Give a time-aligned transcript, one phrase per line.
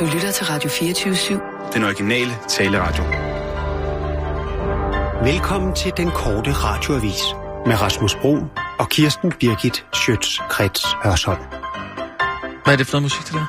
[0.00, 1.72] Du lytter til Radio 24-7.
[1.72, 3.04] Den originale taleradio.
[5.24, 7.22] Velkommen til den korte radioavis
[7.66, 8.38] med Rasmus Bro
[8.78, 11.42] og Kirsten Birgit Schøtz-Krets Hørsholm.
[12.64, 13.46] Hvad er det for noget musik, det der?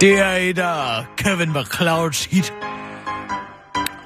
[0.00, 2.54] Det er et af Kevin McClouds hit.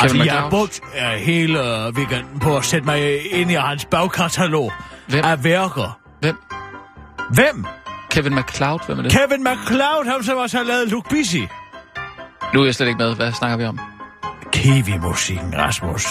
[0.00, 3.84] Altså, jeg har brugt uh, hele uh, weekenden på at sætte mig ind i hans
[3.84, 4.73] bagkatalog
[5.09, 5.25] Hvem?
[5.25, 5.98] af værker.
[6.21, 6.36] Hvem?
[7.30, 7.66] Hvem?
[8.15, 8.81] Kevin McCloud?
[8.87, 9.12] Hvem er det?
[9.12, 11.37] Kevin McCloud, ham som også har lavet Luke Busy.
[12.55, 13.17] nu er jeg slet ikke med.
[13.17, 13.79] Hvad snakker vi om?
[14.53, 16.07] Kiwi-musikken, Rasmus.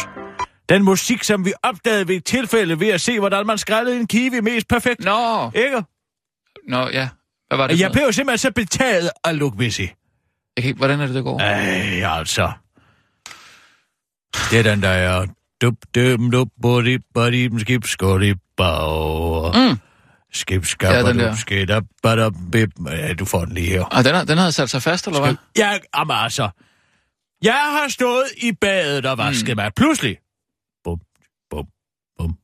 [0.69, 4.07] Den musik, som vi opdagede ved et tilfælde ved at se, hvordan man skrællede en
[4.07, 4.99] kiwi mest perfekt.
[4.99, 5.83] Nå, Ikke?
[6.67, 7.09] nå ja.
[7.47, 7.79] Hvad var det?
[7.79, 9.81] Jeg blev simpelthen så betaget af Luke Busy.
[9.81, 9.89] Jeg
[10.59, 11.39] kan ikke, hvordan er det, det går?
[11.39, 12.51] Ej, altså.
[14.51, 15.25] Det er den, der er...
[15.61, 19.51] Dup, dum, dup, body, body, skib, skåli, bag.
[19.55, 19.77] Mm.
[20.33, 21.35] Skib, skab, Ja, den der.
[21.35, 22.69] skid, up, but up, bip.
[22.91, 23.85] Ja, du får den lige her.
[23.97, 25.35] Ah, den, har, den havde sat sig fast, eller hvad?
[25.57, 26.49] Ja, jamen altså.
[27.43, 29.55] Jeg har stået i badet og vasket mm.
[29.63, 29.71] mig.
[29.75, 30.17] Pludselig.
[30.83, 30.99] Bum,
[31.49, 31.65] bum,
[32.19, 32.35] bum,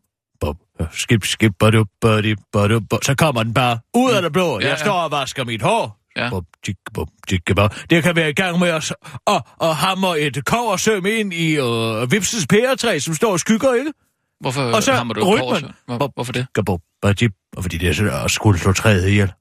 [0.42, 0.56] bum.
[0.92, 3.02] Skib, skib, badu, badi, badu, bum.
[3.02, 4.60] Så kommer den bare ud af det blå.
[4.60, 4.84] Ja, Jeg ja.
[4.86, 6.00] står og vasker mit hår.
[6.18, 6.30] Ja.
[6.30, 7.70] Bum, tjik, bum, tjik, bum.
[7.90, 8.94] Det kan være i gang med at
[9.26, 13.92] og, og hamre et koversøm ind i øh, Vipses pæretræ, som står og skygger, ikke?
[14.40, 15.72] Hvorfor Og så hammer du rytmen.
[15.86, 16.48] Hvor, hvorfor det?
[16.54, 19.34] Gabum, badip, og fordi det er at skulle slå træet ihjel.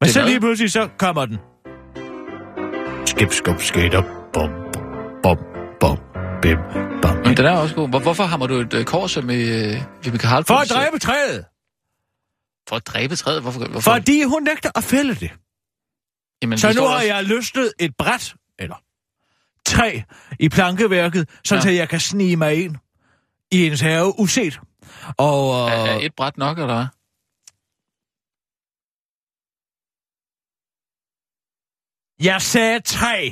[0.00, 1.38] Men Det så lige pludselig, så kommer den.
[3.06, 4.02] Skip, skub, skater,
[4.32, 4.50] bum,
[5.22, 5.38] bum,
[5.80, 5.98] bum,
[6.42, 6.58] bim,
[7.02, 7.16] bum.
[7.24, 7.88] Men den er også god.
[7.88, 10.44] Hvor, hvorfor hammer du et øh, kors med øh, Vibeke Harald?
[10.44, 11.44] For at dræbe træet.
[12.68, 13.42] For at dræbe træet?
[13.42, 13.58] Hvorfor?
[13.68, 13.80] hvorfor?
[13.92, 15.30] Fordi hun nægter at fælde det.
[16.42, 18.76] Jamen, Så nu har også- jeg løsnet et bræt, eller
[19.66, 20.00] træ,
[20.40, 21.60] i plankeværket, Ja.
[21.64, 21.74] ja.
[21.74, 22.76] jeg kan snige mig ind
[23.52, 24.60] i ens have uset.
[25.18, 26.86] Og Er, øh, er et bræt nok, eller hvad?
[32.20, 33.30] jeg sagde træ.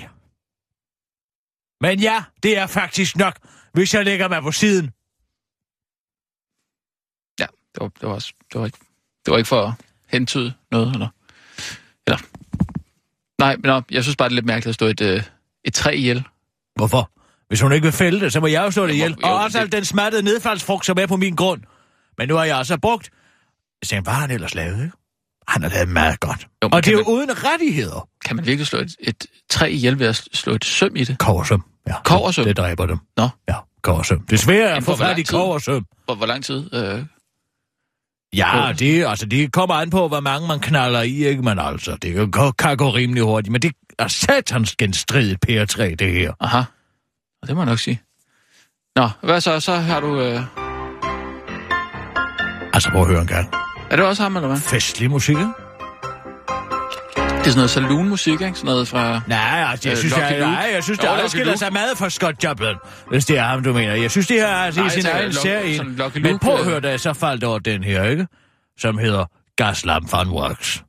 [1.81, 3.39] Men ja, det er faktisk nok,
[3.73, 4.85] hvis jeg lægger mig på siden.
[7.41, 8.79] Ja, det var, det var, også, det var, ikke,
[9.25, 9.73] det var ikke for at
[10.09, 11.09] hentyde noget, eller?
[12.07, 12.19] Eller?
[13.39, 15.23] Nej, men jeg synes bare, det er lidt mærkeligt at stå et, øh,
[15.65, 16.25] et træ ihjel.
[16.77, 17.11] Hvorfor?
[17.49, 19.17] Hvis hun ikke vil fælde det, så må jeg jo slå det ihjel.
[19.25, 21.61] Og også det- al den smattede nedfaldsfrugt, som er på min grund.
[22.19, 23.11] Men nu har jeg altså brugt...
[23.83, 24.97] Jeg tænkte, hvad har han ellers lavet, ikke?
[25.49, 26.47] Han har lavet meget godt.
[26.65, 28.09] Jo, Og det er jo uden rettigheder.
[28.25, 31.19] Kan man virkelig slå et, et træ ihjel ved at slå et søm i det?
[31.19, 31.63] Koversøm.
[31.89, 32.45] Ja, Kobbersøm?
[32.45, 32.99] Det, det dræber dem.
[33.17, 33.29] Nå.
[33.49, 34.21] Ja, koversøm.
[34.27, 35.35] Det er svært at få fat i tid?
[35.39, 35.87] koversøm.
[36.05, 36.75] Hvor, hvor lang tid?
[36.75, 37.03] Øh,
[38.37, 41.43] Ja, det, altså, det kommer an på, hvor mange man knaller i, ikke?
[41.43, 43.53] Men altså, det kan, gå- kan gå rimelig hurtigt.
[43.53, 45.49] Men det er satans genstridigt pr
[45.99, 46.33] det her.
[46.41, 46.63] aha.
[47.47, 48.03] Og det må jeg nok sige.
[48.97, 49.61] Nå, hvad så?
[49.61, 50.21] Så har du...
[50.21, 50.41] Øh...
[52.75, 53.55] Altså, prøv at høre en gang.
[53.91, 54.59] Er det også ham, eller hvad?
[54.59, 55.43] Festlig musik, ikke?
[55.43, 55.53] Det
[57.17, 58.55] er sådan noget saloon-musik, ikke?
[58.55, 59.21] Sådan noget fra...
[59.27, 60.51] Nej, altså, jeg Øh, synes, Lucky jeg, Luke.
[60.53, 62.75] nej, jeg synes, det adskiller sig meget fra Scott Joplin,
[63.09, 63.95] hvis det er ham, du mener.
[63.95, 65.83] Jeg synes, det her er altså, Nej, i sin egen serie.
[66.21, 66.67] Men prøv at øh.
[66.67, 68.27] høre, da jeg så faldt over den her, ikke?
[68.79, 69.25] Som hedder
[69.57, 70.83] Gaslamp Fun Works.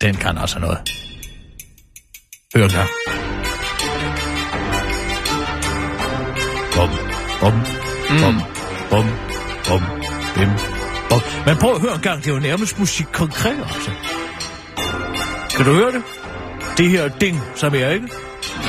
[0.00, 0.78] Den kan altså noget.
[2.56, 3.41] Hør den her.
[6.76, 6.88] Bum,
[7.40, 7.52] bum,
[8.20, 8.36] bum,
[8.90, 9.06] bum,
[9.68, 9.82] bum,
[10.34, 10.48] bim,
[11.10, 11.20] bum.
[11.46, 13.90] Men prøv at høre en gang, det er jo nærmest musik konkret, altså.
[15.56, 16.02] Kan du høre det?
[16.78, 18.08] Det her ding, som er, ikke?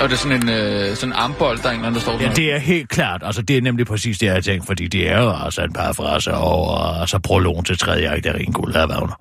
[0.01, 1.99] Og det er sådan en øh, sådan en armbold, der er en eller anden, der
[2.01, 3.21] står Ja, sådan det er helt klart.
[3.25, 5.73] Altså, det er nemlig præcis det, jeg har tænkt, fordi det er jo altså en
[5.73, 9.19] parafrase over altså prologen til tredje akt af Ringgold af Wagner.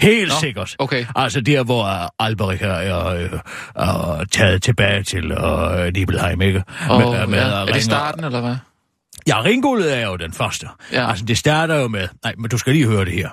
[0.00, 0.76] Helt Nå, sikkert.
[0.78, 1.06] okay.
[1.16, 3.30] Altså der, hvor uh, Alberich er, er, øh,
[3.76, 6.62] er taget tilbage til uh, Nibelheim, ikke?
[6.90, 7.44] Og, Med- med ja.
[7.44, 8.56] Er det starten, eller hvad?
[9.26, 10.66] Ja, Ringguldet er jo den første.
[10.92, 11.08] Ja.
[11.10, 12.08] Altså, det starter jo med...
[12.24, 13.28] Nej, men du skal lige høre det her.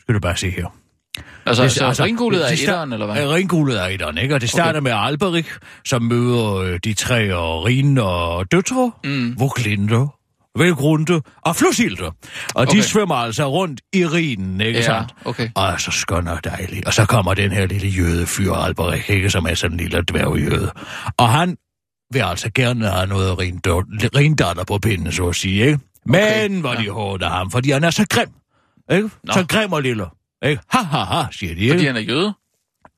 [0.00, 0.66] Skal du bare se her.
[1.46, 3.16] Altså, Det- så altså, ringgulet er etteren, eller hvad?
[3.16, 4.34] Ja, Ringguldet er etteren, ikke?
[4.34, 4.90] Og det starter okay.
[4.90, 5.48] med Alberich,
[5.84, 9.34] som møder øh, de tre og Rine og døtre, mm.
[9.40, 10.06] Voglinde,
[10.58, 12.04] Velgrunde og Flusilde.
[12.04, 12.12] Og
[12.54, 12.66] okay.
[12.68, 12.76] Okay.
[12.78, 15.14] de svømmer altså rundt i Rinen, ikke Ja, sandt?
[15.24, 15.48] okay.
[15.54, 16.86] Og så skøn og dejligt.
[16.86, 19.30] Og så kommer den her lille jødefyr, Alberich, ikke?
[19.30, 20.72] Som er sådan en lille dværgjøde.
[21.18, 21.56] Og han
[22.12, 23.38] vil altså gerne have noget
[24.16, 25.78] rindatter på pinden, så at sige, ikke?
[26.06, 26.80] Men Okay, hvor ja.
[26.82, 28.28] de hårder ham, fordi han er så grim.
[28.92, 29.10] Ikke?
[29.24, 29.32] Nå.
[29.32, 30.04] Så grim og lille.
[30.46, 30.62] Ikke?
[30.70, 31.74] Ha, ha, ha, siger de, ikke?
[31.74, 32.34] Fordi han er jøde?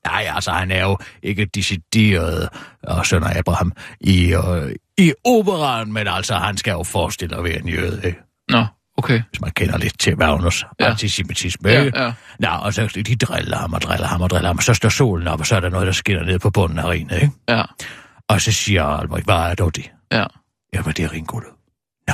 [0.07, 2.49] Nej, altså, han er jo ikke decideret
[2.83, 7.43] og søn af Abraham i, øh, i operaen, men altså, han skal jo forestille at
[7.43, 8.19] være en jøde, ikke?
[8.49, 8.65] Nå,
[8.97, 9.21] okay.
[9.29, 10.89] hvis man kender lidt til Wagners Ja.
[10.89, 11.69] antisemitisme.
[11.69, 12.13] Ja, ja.
[12.39, 14.89] Nå, og så de driller ham og driller ham og driller ham, og så står
[14.89, 17.31] solen op, og så er der noget, der skinner ned på bunden af rinet, ikke?
[17.49, 17.63] Ja,
[18.27, 19.91] Og så siger Albrecht, hvad er dog det?
[20.11, 20.23] ja.
[20.73, 21.49] Ja, men det er ringuldet.
[22.09, 22.13] Ja.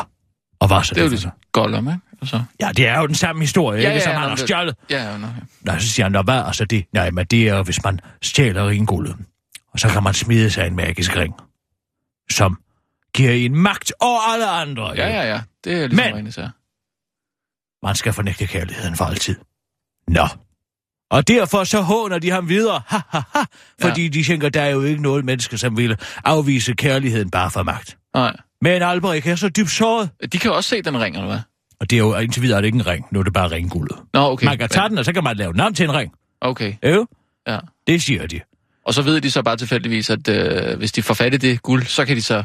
[0.59, 1.31] Og hvad så Det er jo ligesom?
[1.51, 1.99] Gollum, ikke?
[2.21, 2.43] Og så...
[2.59, 4.35] Ja, det er jo den samme historie, Ja, ikke, ja, som ja, han nå, har
[4.35, 4.75] det- stjålet.
[4.89, 5.33] Ja, ja, nå, ja.
[5.61, 6.85] Nej, så siger han, "Nå, hvad altså det?
[6.93, 9.15] Nej, men det er, hvis man stjæler ringuldet.
[9.73, 11.33] Og så kan man smide sig en magisk ring,
[12.31, 12.59] som
[13.15, 14.89] giver en magt over alle andre.
[14.89, 15.41] Ja, ja, ja.
[15.63, 16.49] Det er ligesom Men- rene sager.
[17.85, 19.35] Man skal fornægte kærligheden for altid.
[20.07, 20.27] Nå.
[21.11, 23.39] Og derfor så håner de ham videre, ha, ha, ha,
[23.81, 24.09] fordi ja.
[24.09, 27.97] de tænker, der er jo ikke noget menneske, som vil afvise kærligheden bare for magt.
[28.15, 28.35] Nej.
[28.61, 31.39] Men Albrecht er så dybt såret, De kan også se den ring, eller hvad?
[31.79, 33.51] og det er jo indtil videre er det ikke en ring, nu er det bare
[33.51, 33.97] ringguldet.
[34.13, 34.45] Nå, okay.
[34.45, 36.13] Man kan tage den, og så kan man lave navn til en ring.
[36.41, 37.07] Okay, Jo,
[37.47, 37.59] ja.
[37.87, 38.39] det siger de.
[38.85, 41.61] Og så ved de så bare tilfældigvis, at øh, hvis de får fat i det
[41.61, 42.43] guld, så kan de så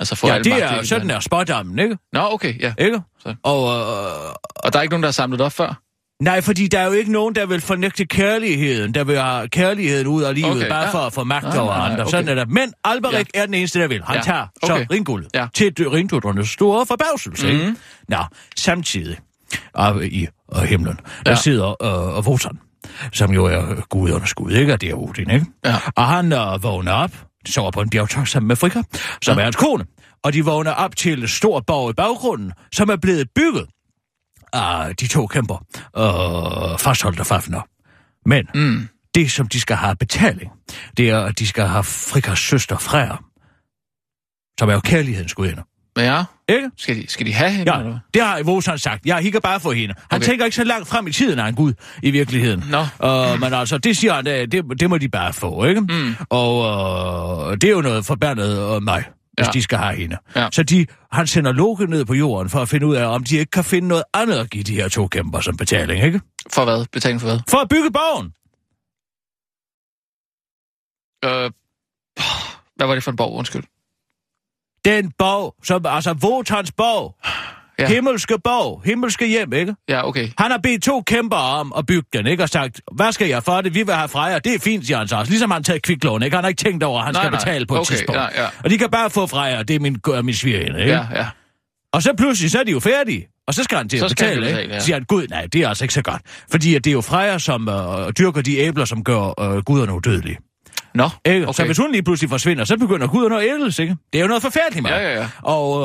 [0.00, 0.88] altså få Ja, det er det.
[0.88, 1.96] sådan er spådommen, ikke?
[2.12, 2.72] Nå, okay, ja.
[2.78, 3.00] ikke?
[3.22, 3.34] Så.
[3.42, 5.80] Og øh, Og der er ikke nogen, der har samlet op før?
[6.22, 10.06] nej, fordi der er jo ikke nogen, der vil fornægte kærligheden, der vil have kærligheden
[10.06, 10.90] ud af livet, Okay, bare ja.
[10.90, 12.02] for at få magt Nej, over nej, nej, andre.
[12.02, 12.10] okay.
[12.10, 12.50] Sådan er det.
[12.50, 14.02] Men Albrecht er den eneste, der vil.
[14.04, 14.86] Han Ja, tager så okay.
[14.90, 15.46] ringguldet Ja.
[15.54, 17.46] til ringduddernes store forbavselse.
[17.46, 17.56] Mhm.
[17.60, 17.74] ikke?
[18.08, 18.18] Nå,
[18.56, 19.16] samtidig
[19.74, 21.36] oppe i øh, himlen, der Ja.
[21.36, 21.82] sidder
[22.18, 22.58] øh, Wotan,
[23.12, 24.72] som jo er gudernes gud, ikke?
[24.72, 25.46] Og det er Odin, ikke?
[25.64, 25.76] Ja.
[25.96, 27.10] Og han øh, vågner op,
[27.46, 28.82] sover på en bjergtop sammen med Frigga,
[29.22, 29.40] som ja.
[29.40, 29.84] er hans kone.
[30.24, 33.66] Og de vågner op til et stort borg i baggrunden, som er blevet bygget
[34.52, 35.56] af de to kæmper,
[35.96, 37.60] øh, fastholdt af Fafner.
[38.26, 38.88] Men Mm.
[39.14, 40.50] det, som de skal have betaling,
[40.96, 43.16] det er, at de skal have Friggas søster Freja,
[44.58, 45.62] som er jo kærlighedens gudinde.
[45.98, 46.70] Ja, Ikke?
[46.76, 47.98] skal de, skal de have hende, eller Ja, hvad?
[48.14, 49.06] det har Wotan sagt.
[49.06, 49.94] Jeg hikker bare for hende.
[50.10, 50.26] Han okay.
[50.26, 51.72] Tænker ikke så langt frem i tiden en gud,
[52.02, 52.64] i virkeligheden.
[52.70, 52.80] Nå.
[52.80, 55.80] Uh, men altså, det siger han, det, det, det må de bare få, ikke?
[55.80, 56.14] Mm.
[56.30, 59.50] Og uh, det er jo noget forbandet uh, mig, hvis Ja.
[59.52, 60.16] de skal have hende.
[60.36, 60.48] Ja.
[60.52, 63.36] Så de, han sender Loke ned på jorden for at finde ud af, om de
[63.36, 66.20] ikke kan finde noget andet at give de her to kæmper som betaling, ikke?
[66.52, 66.86] For hvad?
[66.92, 67.38] Betaling for hvad?
[67.50, 68.32] For at bygge borgen.
[71.24, 71.50] Øh,
[72.76, 73.32] hvad var det for en borg?
[73.38, 73.62] Undskyld.
[74.84, 77.14] Den borg, som, altså Votans borg.
[77.80, 77.86] Ja.
[77.88, 79.74] Himmelske borg, himmelske hjem, ikke?
[79.88, 80.28] Ja, okay.
[80.38, 82.42] Han har bedt to kæmper om at bygge den, ikke?
[82.42, 83.74] Og sagt, hvad skal jeg for det?
[83.74, 84.38] Vi vil have Freja.
[84.38, 85.30] Det er fint, siger han så også.
[85.30, 86.36] Ligesom han taget kviklån, ikke?
[86.36, 87.40] Han har ikke tænkt over, at han Nej, skal nej.
[87.40, 88.20] betale på et Okay, tidspunkt.
[88.20, 88.48] ja, ja.
[88.64, 90.92] Og de kan bare få Freja, det er min, er min svigerinde, ikke?
[90.92, 91.26] Ja, ja.
[91.92, 93.26] Og så pludselig, så er de jo færdige.
[93.46, 94.74] Og så skal han til at Så betale, betale, ikke?
[94.74, 94.80] ja.
[94.80, 96.22] Siger han, gud, nej, det er altså ikke så godt.
[96.50, 100.38] Fordi det er jo Freja, som øh, dyrker de æbler, som gør øh, guderne udødelige.
[100.98, 101.48] Nå, Ikke?
[101.48, 101.56] Okay.
[101.56, 103.96] Så hvis hun lige pludselig forsvinder, så begynder guderne at ældes, ikke?
[104.12, 104.94] Det er jo noget forfærdeligt, mand.
[104.94, 105.28] Ja, ja, ja.
[105.42, 105.82] Og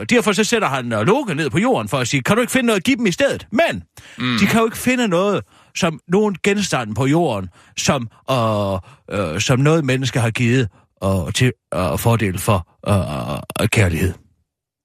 [0.00, 2.40] øh, derfor så sætter han øh, Loke ned på jorden for at sige, kan du
[2.40, 3.46] ikke finde noget at give dem i stedet?
[3.52, 3.82] Men
[4.18, 4.36] mm.
[4.40, 5.44] de kan jo ikke finde noget,
[5.76, 7.48] som nogen genstand på jorden,
[7.78, 8.74] som, øh,
[9.10, 10.68] øh, som noget menneske har givet
[11.04, 14.12] øh, til øh, fordel for øh, øh, kærlighed.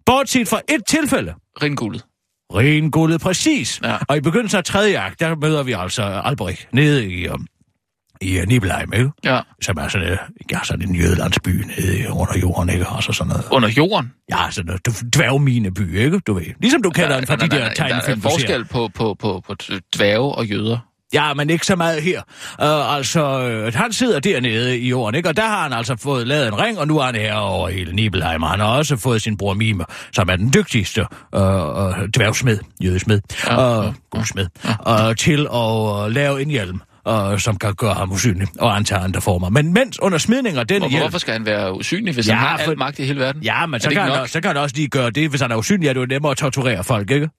[0.06, 1.34] Bortset fra et tilfælde.
[1.62, 2.06] Ringguldet.
[2.54, 3.80] Renguldet, præcis.
[3.84, 3.98] Ja.
[4.08, 7.48] Og i begyndelsen af tredje akt, der møder vi altså Albrecht nede i, um,
[8.22, 9.10] i Nibelheim, ikke?
[9.24, 9.40] Ja.
[9.62, 10.18] Som er sådan, uh,
[10.52, 12.88] ja, sådan en jødelandsby nede under jorden, ikke?
[12.88, 13.46] Og så sådan noget.
[13.52, 14.12] Under jorden.
[14.32, 16.20] Ja, sådan noget d- dværgmine-by, ikke?
[16.20, 16.46] Du ved.
[16.62, 18.36] Ligesom du kender den fra de der Der er tegnefilm, du ser.
[18.36, 19.56] forskel på, på, på, på
[19.96, 20.78] dværge og jøder.
[21.14, 22.22] Ja, men ikke så meget her.
[22.62, 25.30] Uh, altså, uh, han sidder dernede i jorden, ikke?
[25.30, 27.70] Og der har han altså fået lavet en ring, og nu er han her over
[27.70, 28.44] hele Nibelheim.
[28.44, 31.02] Og han har også fået sin bror Mime, som er den dygtigste
[31.36, 34.46] uh, uh, dværgsmed, jødesmed, Ja, ja, ja, gudsmed,
[34.90, 36.82] uh, til at lave en hjelm.
[37.10, 39.50] Uh, som kan gøre ham usynlig og antage andre former.
[39.50, 41.04] Men mens under smidning af den Og hjelm...
[41.04, 43.44] hvorfor skal han være usynlig, hvis Ja, han har for- al magt i hele verden?
[43.44, 45.52] Ja, men så det kan, han, så kan han også lige gøre det, hvis han
[45.52, 47.30] er usynlig, er det jo nemmere at torturere folk, ikke?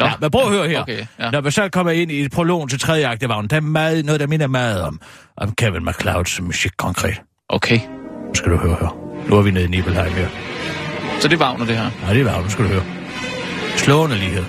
[0.00, 0.06] Nå.
[0.06, 0.80] Ja, men prøv at høre her.
[0.82, 1.30] Okay, ja.
[1.30, 4.04] Når vi så kommer ind i prologen til tredje akt af vagnen, der er meget,
[4.04, 5.00] noget, der minder meget om,
[5.36, 7.20] om Kevin MacLeods musik konkret.
[7.48, 7.78] Okay.
[8.28, 8.96] Nu skal du høre her.
[9.28, 10.28] Nu er vi nede i Nibelheim her.
[11.20, 11.90] Så det er Wagner, det her.
[12.02, 12.82] Nej, det er vagnen, nu skal du høre.
[13.76, 14.44] Slående lighed.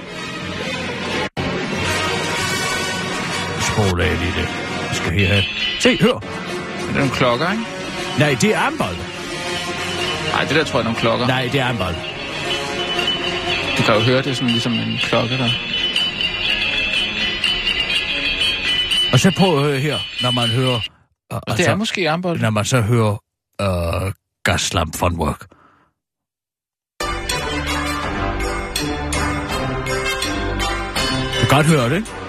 [3.75, 4.47] Spol af lige det.
[4.89, 5.43] Vi skal her have.
[5.79, 6.13] Se, hør.
[6.13, 6.19] Er
[6.87, 7.63] det nogle klokker, ikke?
[8.19, 8.95] Nej, det er armbold.
[10.33, 11.27] Nej, det der tror jeg er nogle klokker.
[11.27, 11.95] Nej, det er armbold.
[13.77, 15.49] Du kan jo høre det sådan ligesom en klokke der.
[19.13, 20.79] Og så prøv at høre her, når man hører...
[21.29, 22.39] Og det er måske armbold.
[22.39, 23.17] når man så hører
[23.61, 24.11] uh,
[24.43, 25.39] gaslamp von work.
[31.41, 32.24] Du kan godt høre det, ikke?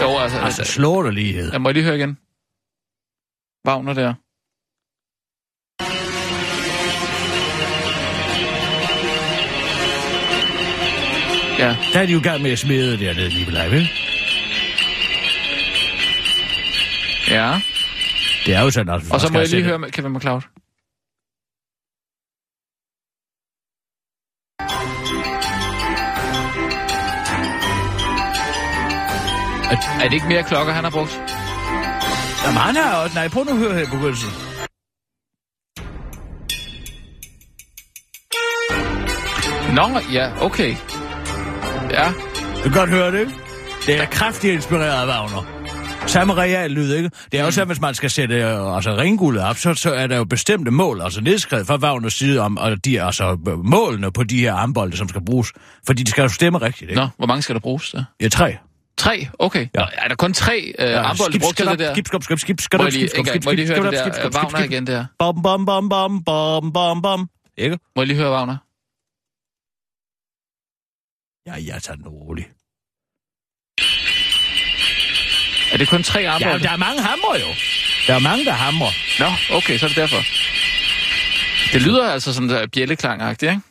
[0.00, 1.52] Jo, altså, Altså, slår dig lighed.
[1.52, 2.18] jeg må lige høre igen.
[3.66, 4.14] Wagner der.
[11.58, 13.90] Ja, Der er de jo i gang med at smide dernede lige live, ikke?
[17.30, 17.60] ja.
[18.46, 19.02] Det er jo sådan, at...
[19.12, 20.40] Og så må jeg lige høre med Kevin McCloud.
[29.70, 31.20] Er, er det ikke mere klokker, han har brugt?
[32.44, 33.14] Jamen, han har også...
[33.14, 34.30] Nej, prøv nu at høre her begyndelsen.
[39.74, 40.76] Nå, ja, okay.
[41.90, 42.12] Ja,
[42.56, 43.32] Du kan godt høre det, ikke?
[43.86, 45.42] Det er kraftigt inspireret af Wagner.
[46.06, 47.10] Samme real lyd, ikke?
[47.32, 50.06] Det er jo sådan, hvis man skal sætte øh, altså, ringguldet op, så, så er
[50.06, 54.24] der jo bestemte mål, altså nedskrevet fra Wagners side om og de, altså, målene på
[54.24, 55.52] de her armbolde, som skal bruges.
[55.86, 57.00] Fordi de skal jo stemme rigtigt, ikke?
[57.00, 58.04] nå, hvor mange skal der bruges så?
[58.20, 58.56] Ja, tre.
[58.98, 59.28] Tre?
[59.38, 59.68] Okay.
[59.74, 59.80] Ja.
[59.80, 59.86] Ja.
[59.92, 61.94] Er der kun tre øh, ja, brugt til det der?
[61.94, 64.30] Skib, skib, skib, skib, skib, Må jeg lige, skib, må jeg lige høre det der
[64.34, 65.06] Wagner igen der?
[65.18, 67.28] Bom, bom, bom, bom, bom, bom, bom.
[67.56, 67.78] Ikke?
[67.96, 68.56] Må jeg lige høre Wagner?
[71.46, 72.48] Ja, jeg tager den roligt.
[75.72, 76.64] Er det kun tre Ja, armbolde?
[76.64, 77.48] der er mange hammer jo.
[78.06, 78.92] Der er mange, der hamrer.
[79.18, 80.22] Nå, okay, så er det derfor.
[81.72, 83.62] Det lyder altså sådan der bjælleklangagtigt, ikke?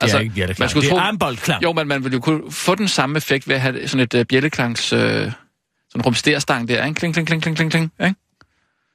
[0.00, 0.62] Altså, det er ikke bjælleklang.
[0.64, 1.62] man skulle Det er tro- armboldklang.
[1.62, 4.14] Jo, men man ville jo kunne få den samme effekt ved at have sådan et
[4.14, 4.92] uh, bjælleklangs...
[4.92, 5.32] Uh, sådan
[5.94, 6.98] en rumsterstang der, ikke?
[6.98, 8.14] Kling, kling, kling, kling, kling, kling, ikke?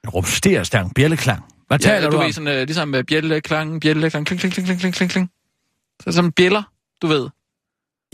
[0.04, 1.44] En rumsterstang, bjælleklang.
[1.66, 2.24] Hvad Ja, taler du du om?
[2.26, 5.30] ved, sådan, uh, ligesom uh, bjælleklang, bjælleklang, kling, kling, kling, kling, kling, kling.
[6.04, 6.62] Så som bjæller,
[7.02, 7.28] du ved.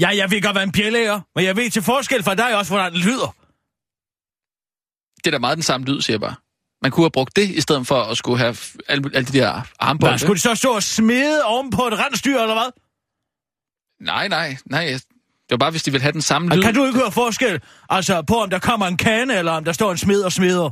[0.00, 2.56] Ja, jeg ved godt, hvad en bjælle er, men jeg ved til forskel fra dig
[2.56, 3.34] også, hvordan den lyder.
[5.16, 6.34] Det er da meget den samme lyd, siger jeg bare.
[6.82, 8.56] Man kunne have brugt det, i stedet for at skulle have
[8.88, 9.94] alle, alle de der.
[9.98, 12.81] Hvad, skulle de så stå og smide oven på et rensdyr, eller hvad?
[14.02, 14.84] Nej, nej, nej.
[14.86, 15.00] Det
[15.50, 16.62] var bare, hvis de ville have den samme lyd.
[16.62, 17.60] Kan du ikke høre forskel?
[17.90, 20.70] Altså på, om der kommer en kane, eller om der står en smed og smeder?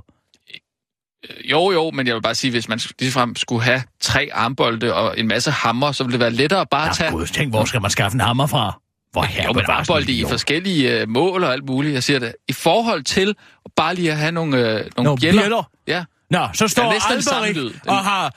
[1.50, 5.18] Jo, jo, men jeg vil bare sige, hvis man ligefrem skulle have tre armbolde og
[5.18, 7.10] en masse hammer, så ville det være lettere bare at Ja, tage...
[7.10, 8.80] gud, tænk, hvor skal man skaffe en hammer fra?
[9.12, 11.94] Hvor her Jo, men armbolde i forskellige øh, mål og alt muligt.
[11.94, 12.34] Jeg siger det.
[12.49, 13.34] I forhold til
[13.76, 15.42] bare lige at have nogle, øh, nogle, Nogle bjæller.
[15.42, 15.70] bjæller?
[15.87, 16.04] Ja.
[16.30, 17.54] Nå, så står Alberik.
[17.56, 18.34] Den- og har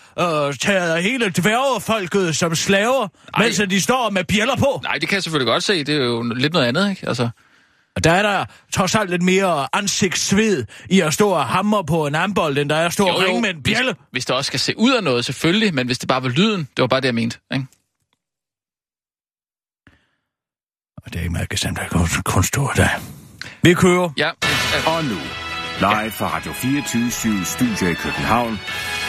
[0.47, 3.43] øh, taget hele dværgefolket som slaver, Ej.
[3.43, 4.79] mens de står med bjæller på.
[4.83, 5.83] Nej, det kan jeg selvfølgelig godt se.
[5.83, 7.07] Det er jo lidt noget andet, ikke?
[7.07, 7.29] Altså,
[7.95, 12.07] Og der er der trods alt lidt mere ansigtssved i at stå og hamre på
[12.07, 13.95] en armbold, end der er at stå og ringe med en hvis, bjælle.
[14.11, 16.59] hvis det også skal se ud af noget, selvfølgelig, men hvis det bare var lyden,
[16.59, 17.37] det var bare det, jeg mente.
[17.53, 17.65] Ikke?
[20.97, 22.89] Og det er ikke meget gesamt, der kun, kun stå der.
[23.63, 24.09] Vi kører.
[24.17, 24.29] Ja,
[24.87, 25.15] Og nu,
[25.79, 28.59] live fra Radio 24 Studio i København.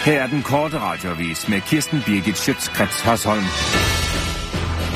[0.04, 3.44] Her er den korte radiovis med Kirsten Birgit Schøtzgrads Hasholm.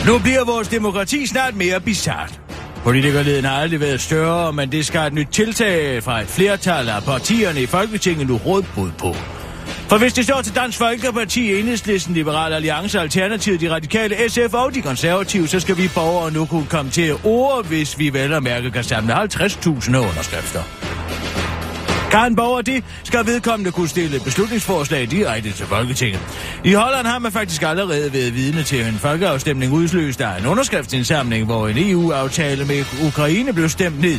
[0.06, 2.40] Nu bliver vores demokrati snart mere bizart.
[2.82, 7.02] Politikerleden har aldrig været større, men det skal et nyt tiltag fra et flertal af
[7.02, 9.14] partierne i Folketinget nu rådbrud på.
[9.88, 14.74] For hvis det står til Dansk Folkeparti, Enhedslisten, Liberal Alliance, Alternativet, de radikale, SF og
[14.74, 18.42] de konservative, så skal vi borgere nu kunne komme til ord, hvis vi vel og
[18.42, 20.62] mærke kan samle 50.000 underskrifter.
[22.10, 26.20] Kan borger det, skal vedkommende kunne stille beslutningsforslag direkte til Folketinget.
[26.64, 31.46] I Holland har man faktisk allerede været vidne til en folkeafstemning udløst af en underskriftsindsamling,
[31.46, 34.18] hvor en EU-aftale med Ukraine blev stemt ned.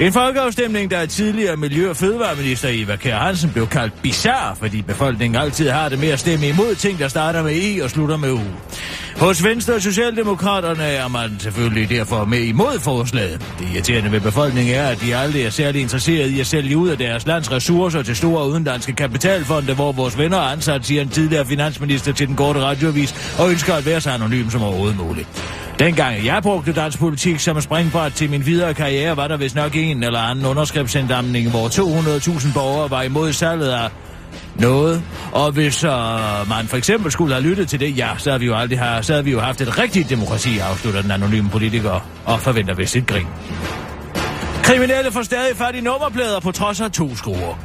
[0.00, 4.82] En folkeafstemning, der er tidligere Miljø- og Fødevareminister Eva Kjær Hansen blev kaldt bizarre, fordi
[4.82, 8.16] befolkningen altid har det med at stemme imod ting, der starter med E og slutter
[8.16, 8.40] med U.
[9.20, 13.40] Hos Venstre og Socialdemokraterne er man selvfølgelig derfor med imod forslaget.
[13.58, 16.88] Det irriterende ved befolkningen er, at de aldrig er særlig interesserede i at sælge ud
[16.88, 21.08] af deres lands ressourcer til store udenlandske kapitalfonde, hvor vores venner er ansat, siger en
[21.08, 25.28] tidligere finansminister til den korte radiovis, og ønsker at være så anonym som overhovedet muligt.
[25.78, 29.76] Dengang jeg brugte dansk politik som springbræt til min videre karriere, var der vist nok
[29.76, 33.90] en eller anden underskriftsindamning, hvor 200.000 borgere var imod salget af
[34.54, 35.02] noget.
[35.32, 35.90] Og hvis øh,
[36.48, 39.02] man for eksempel skulle have lyttet til det, ja, så havde vi jo aldrig har,
[39.02, 42.96] så havde vi jo haft et rigtigt demokrati, afslutter den anonyme politiker, og forventer vist
[42.96, 43.26] et grin.
[44.62, 47.58] Kriminelle får stadig fat i nummerplader på trods af to skruer.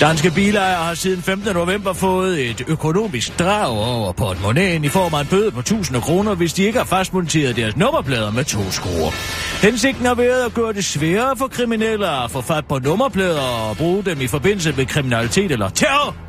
[0.00, 1.54] Danske bilejere har siden 15.
[1.54, 6.34] november fået et økonomisk drag over portemonnaien i form af en bøde på 1000 kroner,
[6.34, 9.10] hvis de ikke har fastmonteret deres nummerplader med to skruer.
[9.62, 13.76] Hensigten har været at gøre det sværere for kriminelle at få fat på nummerplader og
[13.76, 16.27] bruge dem i forbindelse med kriminalitet eller terror.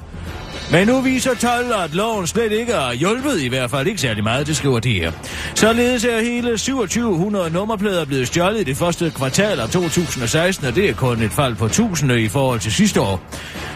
[0.71, 4.23] Men nu viser tal, at loven slet ikke har hjulpet, i hvert fald ikke særlig
[4.23, 5.11] meget, det skriver de her.
[5.55, 10.89] Således er hele 2700 nummerplader blevet stjålet i det første kvartal af 2016, og det
[10.89, 13.21] er kun et fald på tusinde i forhold til sidste år.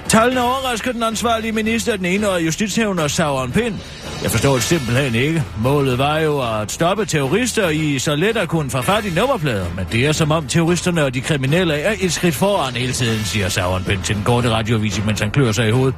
[0.08, 3.76] Tallene overrasker den ansvarlige minister, den ene og justitshævner Sauron Pind.
[4.24, 5.44] Jeg forstår det simpelthen ikke.
[5.58, 9.66] Målet var jo at stoppe terrorister i så let at kunne få fat i nummerplader,
[9.76, 13.20] men det er som om terroristerne og de kriminelle er et skridt foran hele tiden,
[13.26, 15.96] siger Sauron Pind til den korte radioavis, mens han klør sig i hovedet.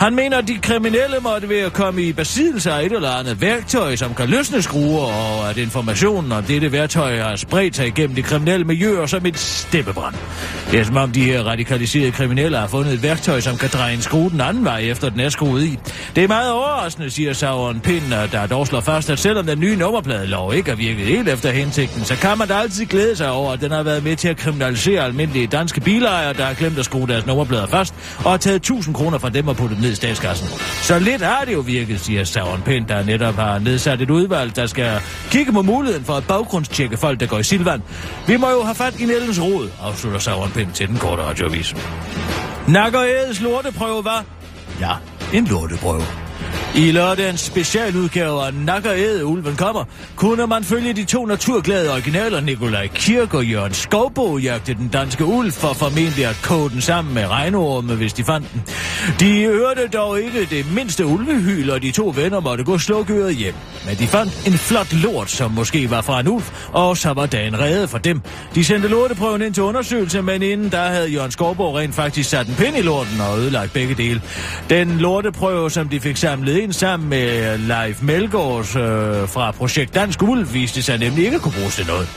[0.00, 3.96] Han mener, at de kriminelle måtte være komme i besiddelse af et eller andet værktøj,
[3.96, 8.22] som kan løsne skruer, og at informationen om dette værktøj har spredt sig igennem de
[8.22, 10.14] kriminelle miljøer som et steppebrand.
[10.70, 13.94] Det er som om de her radikaliserede kriminelle har fundet et værktøj, som kan dreje
[13.94, 15.78] en skrue den anden vej, efter den er skruet i.
[16.16, 19.76] Det er meget overraskende, siger Sauron Pind, der dog slår fast, at selvom den nye
[19.76, 23.52] nummerpladelov ikke har virket helt efter hensigten, så kan man da altid glæde sig over,
[23.52, 26.84] at den har været med til at kriminalisere almindelige danske bilejere, der har glemt at
[26.84, 29.94] skrue deres nummerplader først, og har taget 1000 kroner fra dem og puttet ned i
[29.94, 30.25] statskassen.
[30.82, 34.56] Så lidt har det jo virket, siger Sauron Pind, der netop har nedsat et udvalg,
[34.56, 37.82] der skal kigge på muligheden for at baggrundstjekke folk, der går i Silvan.
[38.26, 41.76] Vi må jo have fat i Nellens rod, afslutter Sauron Pind til den korte radioavis.
[42.68, 44.24] Nakker Edes lorteprøve var?
[44.80, 44.92] Ja,
[45.32, 46.25] en lorteprøve.
[46.76, 49.84] I lørdagens specialudgave af Nakker Æde Ulven kommer,
[50.16, 55.24] kunne man følge de to naturglade originaler Nikolaj Kirk og Jørgen Skovbo jagte den danske
[55.24, 58.62] ulv for formentlig at kode den sammen med regnorme, hvis de fandt den.
[59.20, 63.54] De hørte dog ikke det mindste ulvehyl, og de to venner måtte gå slukøret hjem.
[63.86, 67.26] Men de fandt en flot lort, som måske var fra en ulv, og så var
[67.26, 68.22] dagen reddet for dem.
[68.54, 72.46] De sendte lorteprøven ind til undersøgelse, men inden der havde Jørgen Skovbo rent faktisk sat
[72.46, 74.22] en pind i lorten og ødelagt begge dele.
[74.70, 80.22] Den lorteprøve, som de fik samlet ind sammen med Leif Melgaards øh, fra Projekt Dansk
[80.22, 82.08] Ulv, viste sig nemlig ikke at kunne bruges til noget.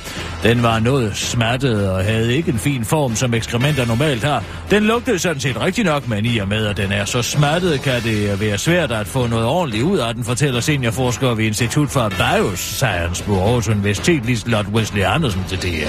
[0.44, 4.44] Den var noget smattet og havde ikke en fin form, som ekskrementer normalt har.
[4.72, 7.82] Den lugtede sådan set rigtig nok, men i og med, at den er så smattet,
[7.82, 11.90] kan det være svært at få noget ordentligt ud af den, fortæller seniorforsker ved Institut
[11.90, 15.88] for Bioscience på Aarhus Universitet, Liselotte Wesley Andersen til det.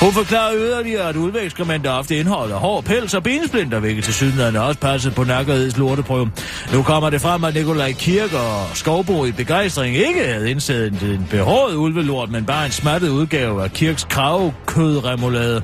[0.00, 4.80] Hun forklarer yderligere, at ulveekskrementer ofte indeholder hård pels og bensplinter, hvilket til synligheden også
[4.80, 6.30] passet på nakkerheds lorteprøve.
[6.72, 11.26] Nu kommer det frem, at Nikolaj Kirk og Skovbo i begejstring ikke havde indset en
[11.30, 15.62] behåret ulvelort, men bare en smattet udgave af Kirks kravkødremolade.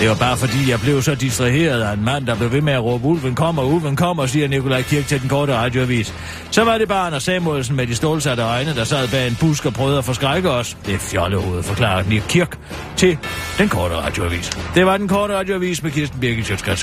[0.00, 2.72] Det var bare fordi, jeg blev så distraheret af en mand, der blev ved med
[2.72, 6.14] at råbe, ulven kommer, ulven kommer, siger Nikolaj Kirk til den korte radioavis.
[6.50, 9.66] Så var det bare Anders Samuelsen med de stålsatte øjne, der sad bag en busk
[9.66, 10.76] og prøvede at forskrække os.
[10.86, 12.58] Det er fjollehovedet, forklarer Nick Kirk
[12.96, 13.18] til
[13.58, 14.50] den korte radioavis.
[14.74, 16.82] Det var den korte radioavis med Kirsten Birgit Sjøtskrets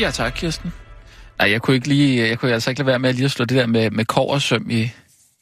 [0.00, 0.72] Ja, tak, Kirsten.
[1.38, 3.44] Nej, jeg kunne ikke lige, jeg kunne altså ikke lade være med lige at slå
[3.44, 4.90] det der med, med koversøm i,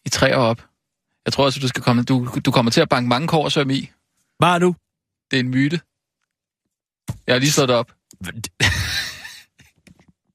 [0.05, 0.63] i træer op.
[1.25, 3.91] Jeg tror også, du skal komme, du, du kommer til at banke mange koversøm i.
[4.41, 4.77] Bare nu.
[5.31, 5.81] Det er en myte.
[7.27, 7.93] Jeg har lige slået det op.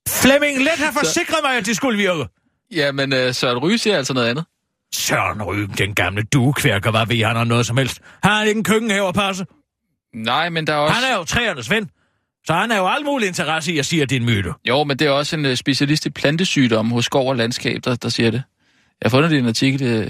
[0.10, 2.26] Flemming Let har forsikret mig, at det skulle virke.
[2.72, 4.46] Ja, men uh, Søren Ryge siger altså noget andet.
[4.94, 8.02] Søren Ryge, den gamle duekværker, hvad ved han om noget som helst?
[8.24, 9.46] Har han ikke en køkkenhave at passe?
[10.14, 10.94] Nej, men der er også...
[10.94, 11.90] Han er jo træernes ven.
[12.48, 14.54] Så han har jo all mulig interesse i at sige, at det er en myte.
[14.68, 17.96] Jo, men det er også en uh, specialist i plantesygdom hos Skov og Landskab, der,
[17.96, 18.44] der siger det.
[19.02, 20.10] Jeg har fundet det i en artikel, uh,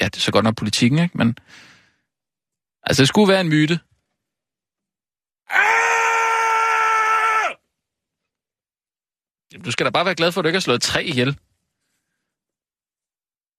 [0.00, 1.18] ja, det er så godt nok politikken, ikke?
[1.18, 1.38] Men
[2.82, 3.80] altså, det skulle være en myte.
[5.50, 5.58] Ah!
[9.64, 11.38] Du skal da bare være glad for, at du ikke har slået tre ihjel.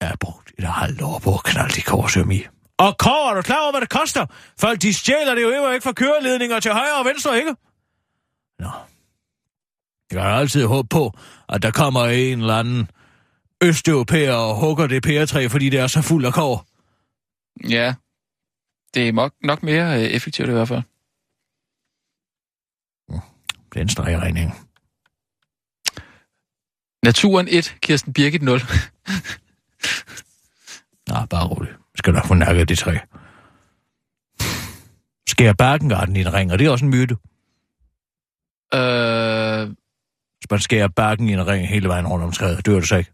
[0.01, 2.41] Jeg har brugt et halvt år på at knalde de korsøm i.
[2.77, 4.25] Og kår, er du klar over, hvad det koster?
[4.59, 7.55] Folk, de stjæler det jo ikke fra køreledninger til højre og venstre, ikke?
[8.59, 8.69] Nå.
[10.11, 11.17] Jeg har altid håbet på,
[11.49, 12.91] at der kommer en eller anden
[13.63, 16.65] østeuropæer og hugger det pæretræ, fordi det er så fuld af kår.
[17.69, 17.95] Ja,
[18.93, 20.81] det er nok, nok mere øh, effektivt i hvert fald.
[23.73, 24.53] Det er en stregregning.
[27.03, 28.59] Naturen 1, Kirsten Birgit 0.
[31.07, 31.75] Nå, bare roligt.
[31.95, 32.97] Skal du få nakket det træ.
[35.27, 37.17] Skær barkengarten i en ring, og det er også en myte.
[38.73, 39.67] Øh,
[40.39, 42.95] Hvis man skærer barken i en ring hele vejen rundt om træet, dør det så
[42.95, 43.11] ikke.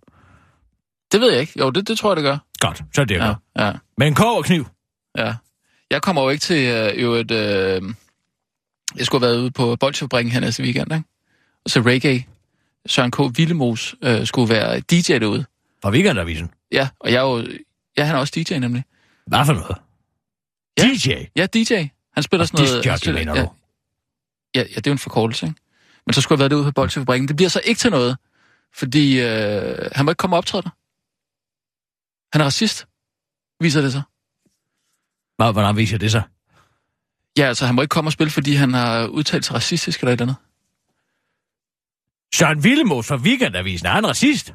[1.12, 1.54] det ved jeg ikke.
[1.60, 2.38] Jo, det, det tror jeg, det gør.
[2.60, 4.66] Godt, så er det Ja, ja, Med en kov og kniv.
[5.18, 5.36] ja.
[5.92, 7.32] Jeg kommer jo ikke til øh, jo et...
[7.32, 7.82] Øh,
[8.98, 11.04] jeg skulle have været ude på Bolsjefabrikken her næste weekend, ikke?
[11.66, 12.26] Og så reggae.
[12.88, 13.18] Søren K.
[13.38, 15.46] Villemos øh, skulle være DJ derude.
[15.82, 16.50] Fra weekendavisen.
[16.72, 17.46] Ja, og jeg er jo...
[17.98, 18.84] Ja, han er også DJ nemlig.
[19.28, 19.78] Hvad for noget?
[20.80, 20.84] Ja.
[20.84, 21.10] DJ.
[21.36, 21.88] Ja, DJ.
[22.14, 22.84] Han spiller Og sådan noget...
[22.84, 23.50] discjockey, han spiller, mener ja, du?
[24.56, 25.62] Ja, ja, det er jo en forkortelse, ikke?
[26.06, 27.28] Men så skulle jeg have været derude på Bolsjefabrikken.
[27.28, 28.18] Det bliver så ikke til noget,
[28.74, 30.70] fordi øh, han må ikke komme og optræde der.
[32.34, 32.88] Han er racist,
[33.60, 34.02] viser det sig.
[35.38, 36.24] Hvad, hvordan viser det sig?
[37.38, 40.14] Ja, altså han må ikke komme og spille, fordi han har udtalt sig racistisk eller
[40.14, 40.36] et eller andet.
[42.36, 44.54] Søren Villemos fra weekendavisen, er han racist?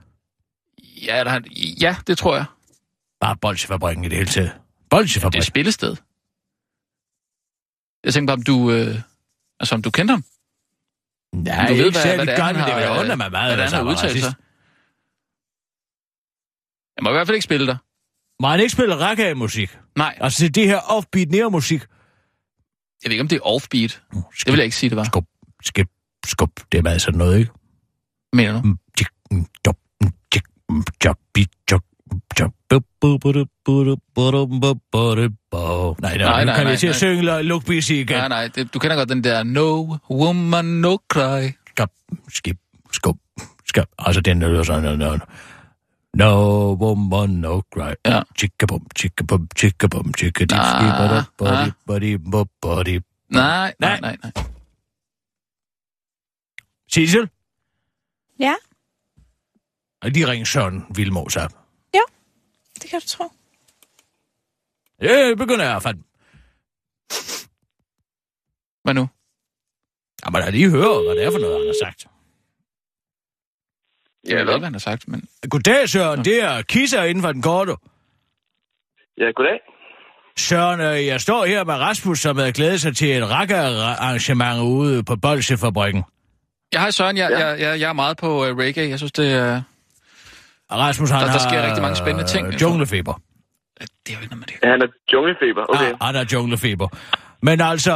[1.02, 1.44] Ja, han,
[1.80, 2.44] ja det tror jeg.
[3.20, 4.50] Bare bolsjefabrikken i det hele taget.
[4.50, 5.38] Det er Bolsjefabrik.
[5.38, 5.96] et spillested.
[8.04, 9.00] Jeg tænker bare, om du, øh,
[9.60, 10.24] altså, om du kendte ham.
[11.34, 13.62] Nej, du ikke ved, hvad- særlig er, godt, men det vil undre mig meget, er,
[13.62, 14.34] han har udtalt sig.
[16.96, 17.76] Jeg må i hvert fald ikke spille der.
[18.42, 19.78] Må han ikke spille ragga-musik?
[19.96, 21.80] Nej, Altså det her offbeat nærmusik.
[21.80, 21.88] jeg
[23.04, 24.02] ved ikke, om det er offbeat.
[24.12, 25.04] Det vil jeg ikke sige, det var.
[25.04, 25.24] Skub,
[25.64, 25.86] skub,
[26.26, 26.60] skub.
[26.72, 27.52] Det er meget sådan noget, ikke?
[28.32, 28.60] Mener du?
[28.68, 30.84] Mm, tjek, mm, dop, mm,
[35.52, 38.16] tjek, Nej, nej, nu kan vi til at synge Look Busy igen.
[38.18, 41.52] Nej, nej, det, du kender godt den der No woman, no cry.
[41.70, 41.88] Skab,
[42.28, 42.58] skib,
[42.92, 43.16] skub,
[43.68, 43.86] skab.
[43.98, 45.18] Altså, den lyder sådan, no, no.
[46.14, 47.94] No woman, no cry.
[48.06, 48.22] Ja.
[48.38, 53.00] Chikkabum, chikkabum, chikkabum, chikkadip, skibadum, body, body, body, body.
[53.28, 54.00] Nej, nej, Nej.
[54.00, 54.44] nej, nej.
[56.92, 57.28] Sissel?
[58.38, 58.54] Ja,
[60.02, 61.52] Og de ringer Søren Vilmos op.
[62.82, 63.32] det kan du tro.
[65.02, 66.00] Ja, begynder jeg fatte.
[68.84, 69.08] Hvad nu?
[70.26, 72.06] Jamen, lad lige høre, hvad det er for noget, han har sagt.
[74.28, 75.28] Jeg ved ikke, hvad han har sagt, men...
[75.50, 76.24] Goddag, Søren.
[76.24, 77.76] Det er Kisser inden for den korte.
[79.18, 79.58] Ja, goddag.
[80.38, 85.04] Søren, øh, jeg står her med Rasmus, som havde glædet sig til et rækkearrangement ude
[85.04, 86.04] på Bolsjefabrikken.
[86.72, 88.88] Jeg har Søren, jeg, jeg, jeg, jeg er meget på uh, reggae.
[88.88, 89.62] Jeg synes, det er...
[90.70, 92.46] Rasmus, han Der- der har sker rigtig mange spændende ting.
[92.46, 93.20] øh, junglefeber.
[93.80, 94.56] Det er jo ikke noget med det.
[94.72, 95.64] Han er junglefeber.
[95.68, 95.92] Okay.
[95.92, 96.88] Ah, han har junglefeber.
[97.42, 97.94] Men altså,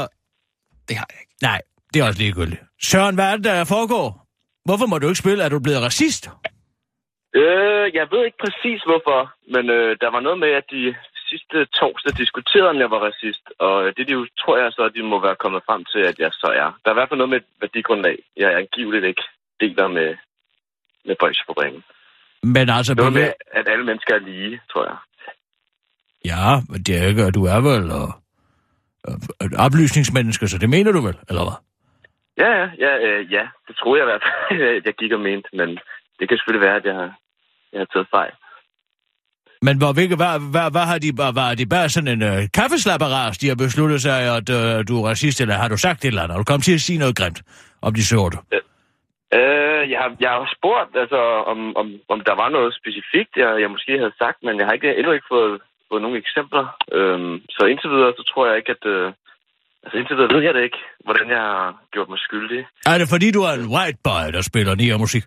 [0.88, 1.35] Det har jeg ikke.
[1.42, 1.61] nej,
[1.94, 2.62] det er også ligegyldigt.
[2.83, 4.07] Søren, hvad er det, der foregår?
[4.64, 5.44] Hvorfor må du ikke spille?
[5.44, 6.23] Er du blevet racist?
[7.42, 9.20] Øh, jeg ved ikke præcis hvorfor,
[9.55, 10.94] men øh, der var noget med, at de
[11.31, 13.44] sidste torsdag diskuterede, om jeg var racist.
[13.59, 16.03] Og øh, det de jo, tror jeg så, at de må være kommet frem til,
[16.11, 16.68] at jeg så er.
[16.83, 19.25] Der er i hvert fald noget med et værdigrundlag, jeg angiveligt ikke
[19.61, 20.09] deler med,
[21.07, 21.83] med Bolsjefabrikken.
[22.42, 24.97] Men altså, Noget med, at alle mennesker er lige, tror jeg.
[26.24, 28.08] Ja, men det er ikke, du er vel og,
[29.04, 29.14] og,
[29.46, 31.58] et oplysningsmenneske, så det mener du vel, eller hvad?
[32.42, 33.44] Ja, ja, ja, øh, ja.
[33.68, 35.68] Det troede jeg i hvert fald, jeg gik og mente, men
[36.18, 37.10] det kan selvfølgelig være, at jeg har,
[37.72, 38.32] jeg har taget fejl.
[39.66, 42.22] Men hvor, hvilke, hvad, hvad, hvad har de, hvad, hvad er de bare sådan en
[42.30, 46.00] øh, kaffeslapperas, de har besluttet sig, at øh, du er racist, eller har du sagt
[46.00, 46.34] et eller andet?
[46.34, 47.40] Har du kommet til at sige noget grimt
[47.87, 48.37] om de sorte?
[49.38, 51.20] Øh, jeg, har, jeg har spurgt, altså,
[51.52, 54.74] om, om, om der var noget specifikt, jeg, jeg måske havde sagt, men jeg har
[54.78, 55.54] ikke, endnu ikke fået,
[55.94, 56.64] fået nogle eksempler.
[56.96, 58.85] Øhm, så indtil videre, så tror jeg ikke, at...
[58.94, 59.07] Øh,
[59.85, 62.61] altså indtil videre ved jeg det ikke, hvordan jeg har gjort mig skyldig.
[62.92, 65.24] Er det fordi, du er en white boy, der spiller nier musik?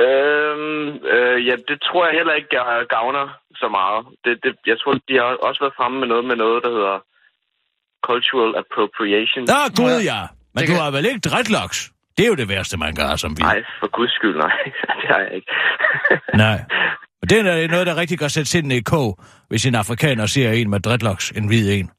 [0.00, 3.26] Øhm, øh, ja, det tror jeg heller ikke ga- gavner
[3.62, 4.00] så meget.
[4.24, 6.96] Det, det, jeg tror, de har også været fremme med noget med noget, der hedder
[8.08, 9.44] cultural appropriation.
[9.58, 10.20] Ah, gud ja.
[10.54, 11.78] Men Det du kan- har vel ikke dreadlocks?
[12.16, 13.42] Det er jo det værste, man gør som vi.
[13.42, 14.56] Nej, for guds skyld, nej.
[15.00, 15.50] det har jeg ikke.
[16.44, 16.58] Nej.
[17.30, 20.70] Det er noget, der rigtig kan sætte sindene i kog, hvis en afrikaner ser en
[20.70, 21.90] med dreadlocks, en hvid en.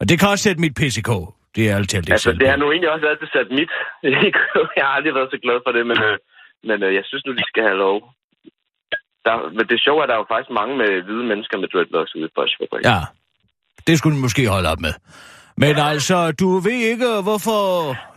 [0.00, 1.34] Og det kan også sætte mit pis i kog.
[1.56, 3.72] Det er altid det Altså, det har nu egentlig også altid sat mit.
[4.78, 6.18] jeg har aldrig været så glad for det, men, øh,
[6.68, 7.96] men øh, jeg synes nu, de skal have lov.
[9.24, 11.68] Der, men det sjove er, at der er jo faktisk mange med hvide mennesker med
[11.72, 13.00] dreadlocks ude i Bosch Ja,
[13.86, 14.94] det skulle du måske holde op med.
[15.56, 17.60] Men altså, du ved ikke, hvorfor...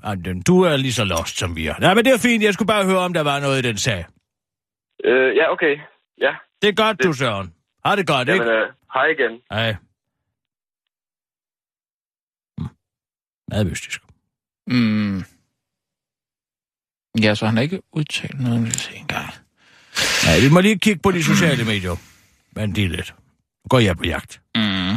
[0.06, 1.76] Jamen, du er lige så lost som vi er.
[1.80, 2.44] Nej, men det er fint.
[2.44, 4.06] Jeg skulle bare høre, om der var noget i den sag.
[5.04, 5.76] Øh, ja, okay.
[6.26, 7.54] Ja, Det er godt, du, Søren.
[7.86, 8.46] Har det godt, ikke?
[8.46, 9.32] jamen, øh, hej igen.
[9.52, 9.76] Nej.
[12.58, 12.68] Hmm.
[13.52, 14.02] Meget mystisk.
[14.68, 15.24] Mm.
[17.22, 19.30] Ja, så han har ikke udtalt noget, vi se engang.
[20.26, 21.96] Nej, vi må lige kigge på de sociale medier.
[22.52, 23.16] Men det er lidt.
[23.70, 24.42] Går jeg på jagt.
[24.56, 24.96] Mm.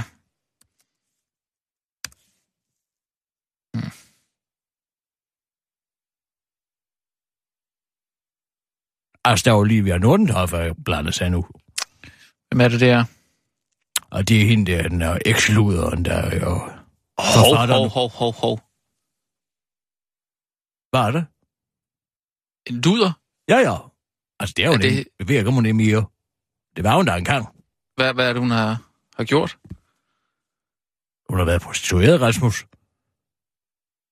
[9.28, 11.46] Altså, der er Olivia Nordenhoff, der blandet sig nu.
[12.48, 13.04] Hvem er det der?
[14.10, 16.58] Og det er hende der, den er eksluderen, der er jo...
[17.18, 18.56] Hov, hov, hov, hov, hov.
[20.90, 21.26] Hvad er det?
[22.66, 23.12] En duder?
[23.48, 23.76] Ja, ja.
[24.40, 25.46] Altså, det er jo Er det- det...
[25.46, 26.04] Om hun er mere.
[26.76, 27.46] Det var hun da engang.
[27.96, 28.82] Hvad, hvad er det, hun har,
[29.16, 29.58] har gjort?
[31.28, 32.66] Hun har været prostitueret, Rasmus.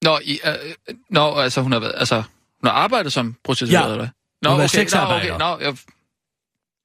[0.03, 0.75] Nå, i, øh,
[1.11, 2.17] nå, altså hun har været, altså,
[2.61, 3.93] hun har arbejdet som prostitueret, Ja.
[3.93, 4.09] eller
[4.43, 5.35] Nå, okay, nå, sexarbejder.
[5.35, 5.77] okay, nå, jeg,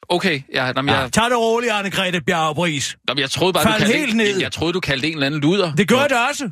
[0.09, 0.99] okay, ja, nå, men Ja.
[1.01, 2.97] jeg, Tag det roligt, Anne-Grethe Bjergbris.
[3.07, 4.39] nå, jeg troede bare, Fald du kaldte, helt en- ned.
[4.39, 5.75] jeg troede, du kaldte en eller anden luder.
[5.75, 6.49] Det gør det også.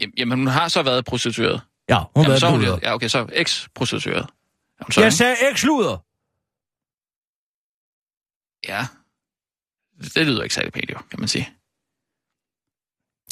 [0.00, 1.60] Jamen, Jamen, hun har så været prostitueret.
[1.88, 2.78] Ja, hun har Jamen, været så er hun, luder.
[2.82, 4.26] ja, okay, så eks-prostitueret.
[4.80, 5.16] Er Jeg ikke?
[5.16, 5.96] sagde eksluder.
[8.68, 8.86] Ja.
[10.14, 11.50] Det lyder ikke særlig pænt, jo, kan man sige.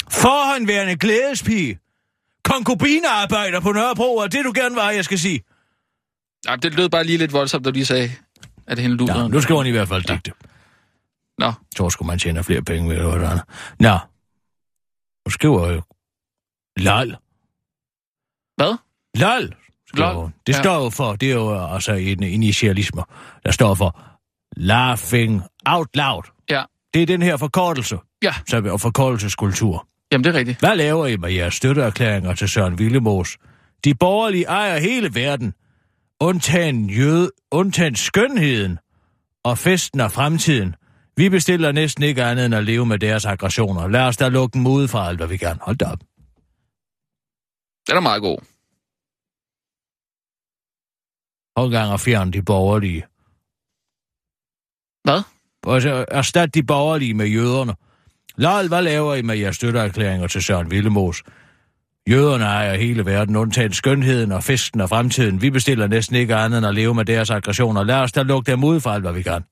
[0.09, 1.79] Forhåndværende glædespige.
[2.43, 5.43] Konkubinearbejder på Nørrebro, og det du gerne var, jeg skal sige.
[6.45, 8.11] Nej, det lød bare lige lidt voldsomt, da du lige sagde,
[8.67, 9.21] at det hende luder.
[9.21, 10.31] Ja, nu skal hun i hvert fald digte.
[11.37, 13.43] Nå, Så skulle man tjene flere penge ved det, eller andet.
[13.79, 13.97] Nå.
[15.25, 15.81] Hun skriver jo...
[16.77, 17.15] LOL.
[18.57, 18.77] hvad?
[19.15, 19.55] LOL.
[19.87, 20.31] skriver Lol.
[20.47, 20.61] Det ja.
[20.61, 23.03] står jo for, det er jo altså en initialisme,
[23.45, 24.01] der står for
[24.57, 26.23] laughing out loud.
[26.49, 26.63] Ja.
[26.93, 29.87] Det er den her forkortelse, Ja, som er forkortelseskultur.
[30.11, 30.59] jamen det er rigtigt.
[30.59, 33.37] Hvad laver I med jeres støtteerklæringer til Søren Villemos?
[33.83, 35.53] De borgerlige ejer hele verden.
[36.21, 38.79] Undtagen, jøde, undtagen skønheden
[39.43, 40.75] og festen og fremtiden.
[41.17, 43.87] Vi bestiller næsten ikke andet end at leve med deres aggressioner.
[43.87, 45.59] Lad os da lukke dem ud fra alt, hvad vi gerne.
[45.61, 45.99] Hold da op.
[47.87, 48.37] Den er meget god.
[51.57, 53.05] Hold gang og fjern de borgerlige.
[55.03, 55.21] Hvad?
[55.67, 57.75] Altså, erstat de borgerlige med jøderne.
[58.35, 61.23] Lal, hvad laver I med jeres støtteerklæringer til Søren Villemos?
[62.09, 65.41] Jøderne ejer hele verden, undtaget skønheden og festen og fremtiden.
[65.41, 67.83] Vi bestiller næsten ikke andet end at leve med deres aggressioner.
[67.83, 69.43] Lad os da lukke dem ud for alt, hvad vi kan.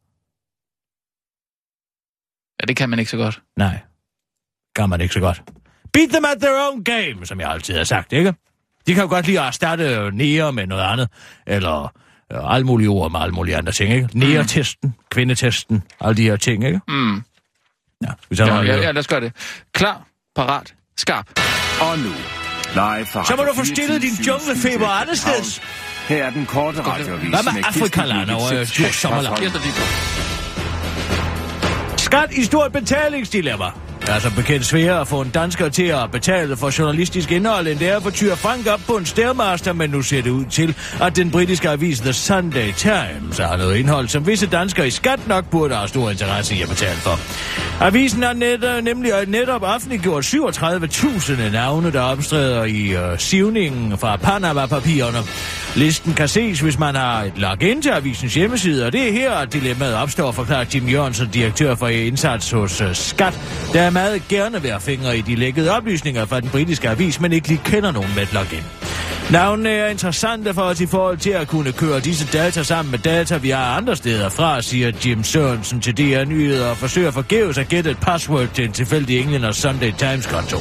[2.62, 3.42] Ja, det kan man ikke så godt.
[3.58, 3.80] Nej,
[4.76, 5.44] kan man ikke så godt.
[5.94, 8.34] Beat them at their own game, som jeg altid har sagt, ikke?
[8.88, 11.10] De kan jo godt lide at erstatte nære med noget andet,
[11.48, 11.84] eller
[12.34, 14.10] øh, alle mulige ord med alle mulige andre ting, ikke?
[14.14, 16.82] Nære-testen, kvindetesten, alle de her ting, ikke?
[16.88, 17.16] Mm.
[18.04, 19.34] Ja, vi tager Ja, noget ja, ja, lad os gøre det.
[19.74, 21.40] Klar, parat, skarp.
[21.82, 22.12] Og nu,
[22.74, 25.62] live fra Så må du få stillet din 24syv junglefeber Studio andet steds.
[26.08, 29.38] Her er den korte radiovis Hvad med Afrikaland over Schøtz Djurs Sommerland?
[31.98, 33.66] Skat i stort betalingsdilemma.
[34.08, 37.68] Det er som bekendt sværere at få en dansker til at betale for journalistisk indhold,
[37.68, 40.46] end det er for Tyr Frank op på en stærmaster, men nu ser det ud
[40.46, 44.92] til, at den britiske avis The Sunday Times har noget indhold, som visse danskere i
[44.92, 47.20] skat nok burde have stor interesse i at betale for.
[47.86, 54.16] Avisen har net, nemlig øh, netop offentliggjort 37.000 navne, der opstræder i uh, sivningen fra
[54.16, 55.18] Panama-papirerne.
[55.78, 59.32] Listen kan ses, hvis man har et login til avisens hjemmeside, og det er her,
[59.32, 63.40] at dilemmaet opstår, forklarer Jim Jørgensen, direktør for indsats hos uh, Skat,
[63.74, 67.20] der er meget gerne vil at fingre i de lækkede oplysninger fra den britiske avis,
[67.20, 68.64] men ikke lige kender nogen med et login.
[69.32, 73.00] Navnene er interessante for os i forhold til at kunne køre disse data sammen med
[73.00, 77.58] data, vi har andre steder fra, siger Jim Sørensen til DR Nyheder og forsøger forgæves
[77.58, 80.58] at gætte et password til en tilfældig englænders Sunday Times-konto.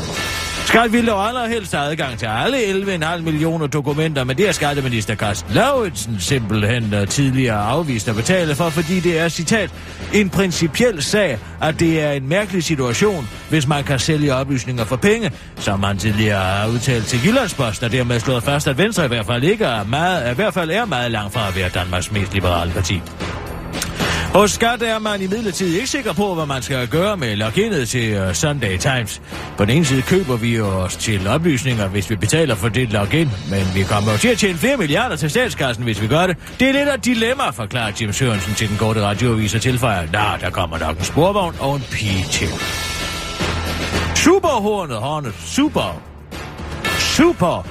[0.67, 5.15] Skat ville dog allerhelst have adgang til alle 11,5 millioner dokumenter, men det er skatteminister
[5.15, 9.71] Carsten Lauritsen simpelthen øh, tidligere afvist at betale for, fordi det er, citat,
[10.15, 14.97] en principiel sag, at det er en mærkelig situation, hvis man kan sælge oplysninger for
[14.97, 19.09] penge, som man tidligere har udtalt til Jyllandsposten, og dermed slået fast, at Venstre i
[19.09, 22.13] hvert fald ikke er meget, i hvert fald er meget langt fra at være Danmarks
[22.13, 23.01] mest liberale parti.
[24.37, 27.89] Hos Skat er man i midlertid ikke sikker på, hvad man skal gøre med loginet
[27.89, 29.23] til øh, Sunday Times.
[29.57, 33.31] På den ene side køber vi os til oplysninger, hvis vi betaler for det login,
[33.51, 36.37] men vi kommer jo til at tjene flere milliarder til statskassen, hvis vi gør det.
[36.61, 40.07] Det er lidt af et dilemma, forklarer Jim Sørensen til den korte radioavis og tilføjer,
[40.13, 42.49] Nå, der kommer nok en sporvogn og en pige til.
[44.17, 46.03] Superhornet, Hornet, super,
[46.99, 47.67] super,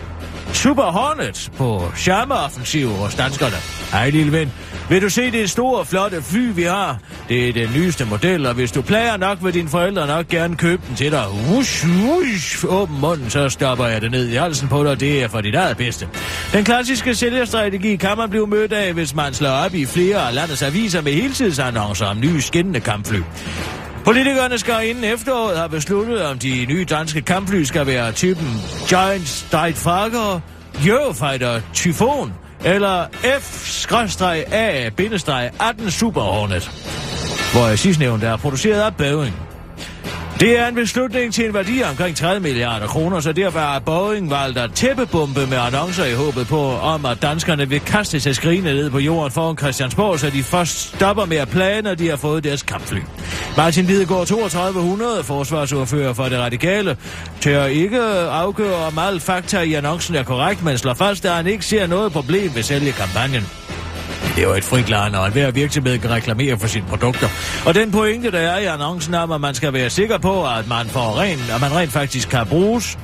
[0.54, 3.56] super Hornet på charmeoffensiv hos danskerne.
[3.92, 4.52] Hej lille ven,
[4.90, 6.98] vil du se det store, flotte fly, vi har?
[7.30, 10.56] Det er den nyeste model, og hvis du plager nok, vil dine forældre nok gerne
[10.56, 11.26] købe den til dig.
[11.52, 15.28] Wush, wush, åben munden, så stopper jeg det ned i halsen på dig, det er
[15.28, 16.08] for dit eget bedste.
[16.54, 20.36] Den klassiske sælgerstrategi kan man blive mødt af, hvis man slår op i flere af
[20.36, 23.20] landets aviser med heltidsannoncer om nye skinnende kampfly.
[24.06, 29.28] Politikerne skal inden efteråret have besluttet, om de nye danske kampfly skal være typen Giant
[29.28, 29.80] Strike
[30.88, 32.34] Eurofighter Typhoon
[32.66, 33.06] eller
[33.40, 33.90] F-A-18
[35.90, 36.72] Super Hornet,
[37.54, 39.36] hvor jeg sidst nævnte er produceret af Boeing.
[40.40, 43.80] Det er en beslutning til en værdi af omkring 30 milliarder kroner, så derfor har
[43.80, 48.36] Boeing valgt at tæppebombe med annoncer i håbet på, om at danskerne vil kaste sig
[48.36, 52.10] skrigende ned på jorden foran Christiansborg, så de først stopper med at plage, når de
[52.10, 53.00] har fået deres kampfly.
[53.58, 56.98] Martin Lidegaard 3200, forsvarsordfører for det radikale,
[57.42, 61.48] tør ikke afgøre, om alle fakta i annoncen er korrekt, men slår fast, at han
[61.48, 63.44] ikke ser noget problem ved selve kampagnen.
[64.36, 67.28] Det er jo et frit land, og enhver virksomhed kan reklamere for sine produkter.
[67.66, 70.68] Og den pointe, der er i annoncen om, at man skal være sikker på, at
[70.68, 72.98] man, får ren, at man rent faktisk kan bruges,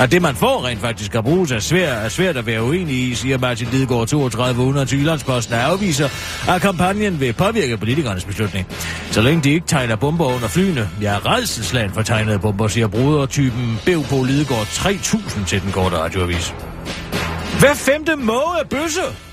[0.00, 2.94] at det, man får rent faktisk kan bruges, er svært, er svært at være uenig
[2.94, 6.08] i, siger Martin Lidegaard 3200 til Jyllandsposten, og afviser,
[6.48, 8.66] at kampagnen vil påvirke politikernes beslutning.
[9.10, 12.86] Så længe de ikke tegner bomber under flyene, jeg er redselsland for tegnede bomber, siger
[12.86, 16.54] brudertypen Bev på Lidegaard 3000 til den korte radioavis.
[17.60, 19.29] Hver femte måge er bøsse!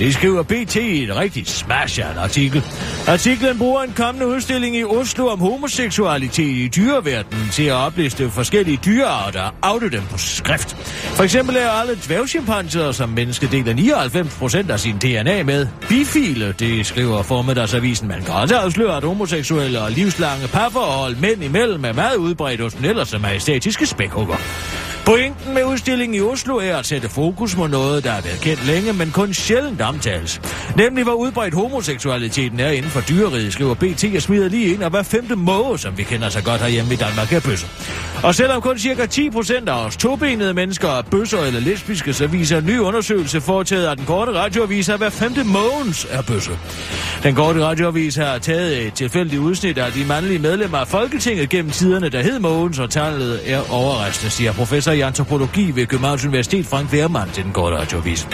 [0.00, 2.64] Det skriver BT i et rigtig smashat artikel.
[3.08, 8.78] Artiklen bruger en kommende udstilling i Oslo om homoseksualitet i dyreverdenen til at opliste forskellige
[8.84, 10.76] dyrearter og afdø dem på skrift.
[11.16, 14.02] For eksempel er alle dværgchimpanser, som menneske deler
[14.68, 18.08] 99% af sin DNA med, bifile, det skriver formiddagsavisen.
[18.08, 22.74] Man kan også afsløre, at homoseksuelle og livslange parforhold mænd imellem er meget udbredt hos
[22.74, 24.36] den ellers majestætiske spækhugger.
[25.06, 28.66] Pointen med udstillingen i Oslo er at sætte fokus på noget, der har været kendt
[28.66, 30.40] længe, men kun sjældent omtales.
[30.76, 34.90] Nemlig hvor udbredt homoseksualiteten er inden for dyreriget, skriver BT og smider lige ind, og
[34.90, 37.68] hver femte måge, som vi kender så godt herhjemme i Danmark, er bøsser.
[38.22, 42.58] Og selvom kun cirka 10% af os tobenede mennesker er bøsser eller lesbiske, så viser
[42.58, 46.50] en ny undersøgelse foretaget af den korte radioavis, at hver femte mågens er bøsse.
[47.22, 51.70] Den korte radioavis har taget et tilfældigt udsnit af de mandlige medlemmer af Folketinget gennem
[51.70, 56.66] tiderne, der hed Mogens, og tallet er overraskende, siger professor i antropologi ved Københavns Universitet
[56.66, 58.28] Frank Wehrmann til den korte radiovis.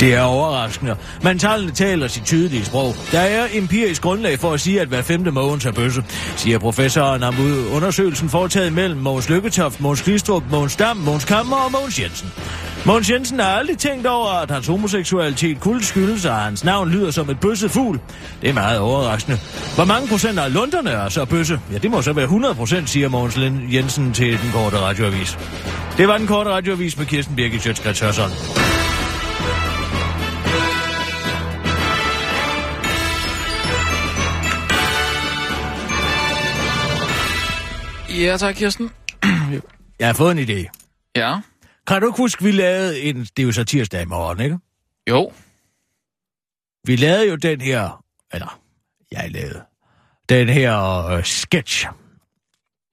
[0.00, 2.94] Det er overraskende, men tallene taler sit tydelige sprog.
[3.12, 6.04] Der er empirisk grundlag for at sige, at hver femte Mogens er bøsse,
[6.36, 7.34] siger professoren om
[7.72, 12.32] undersøgelsen foretaget mellem Mogens Lykketoft, Mogens Glistrup, Mogens Dam, Mogens Kammer og Mogens Jensen.
[12.84, 17.10] Mogens Jensen har aldrig tænkt over, at hans homoseksualitet kunne skyldes, at hans navn lyder
[17.10, 18.00] som et bøsset fugl.
[18.42, 19.38] Det er meget overraskende.
[19.74, 21.60] Hvor mange procent af lunderne er så bøsse?
[21.72, 23.38] Ja, det må så være 100 procent, siger Mogens
[23.72, 25.38] Jensen til den korte radioavis.
[25.96, 28.00] Det var den korte radioavis med Kirsten Birgit Sjøtskrets
[38.10, 38.90] Ja, tak, Kirsten.
[40.00, 40.70] Jeg har fået en idé.
[41.16, 41.40] Ja.
[41.86, 43.16] Kan du ikke huske, vi lavede en...
[43.20, 44.58] Det er jo så tirsdag i morgen, ikke?
[45.10, 45.32] Jo.
[46.84, 48.04] Vi lavede jo den her...
[48.32, 48.60] Eller,
[49.12, 49.62] jeg lavede...
[50.28, 51.86] Den her øh, sketch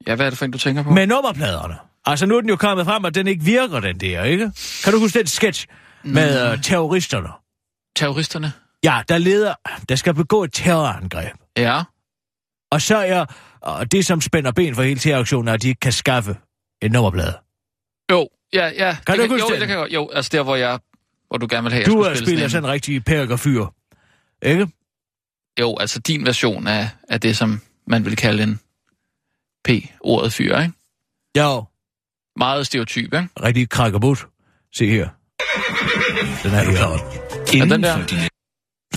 [0.08, 0.92] Ja, hvad er det for en, du tænker på?
[0.92, 1.76] med nummerpladerne.
[2.06, 4.52] Altså, nu er den jo kommet frem, at den ikke virker, den der, ikke?
[4.84, 5.68] Kan du huske den sketch
[6.04, 7.30] med øh, terroristerne?
[7.96, 8.52] Terroristerne?
[8.84, 9.54] Ja, der leder...
[9.90, 11.34] Der skal begå et terrorangreb.
[11.58, 11.84] Ja.
[12.72, 13.26] Og så er
[13.68, 16.38] og det, som spænder ben for hele terroraktionen, er, at de ikke kan skaffe
[16.82, 17.38] en nummerplade.
[18.12, 18.98] Jo, ja, ja.
[19.08, 19.88] Kan det du huske jo, det kan jeg.
[19.94, 20.80] Jo, altså der, hvor jeg...
[21.28, 23.06] Hvor du gerne vil have, jeg Du skulle er spille spiller sådan sådan en rigtig
[23.06, 23.66] perkerfyr.
[24.42, 24.68] Ikke?
[25.60, 28.60] Jo, altså din version af, af det, som man vil kalde en
[29.66, 30.74] P-ordet fyr, ikke?
[31.38, 31.66] Jo,
[32.38, 33.30] Meget stereotyp, ikke?
[33.44, 34.28] rigtig krakkebut.
[34.74, 35.10] Se her.
[36.44, 37.18] Den er her.
[37.54, 38.28] Ja, den der.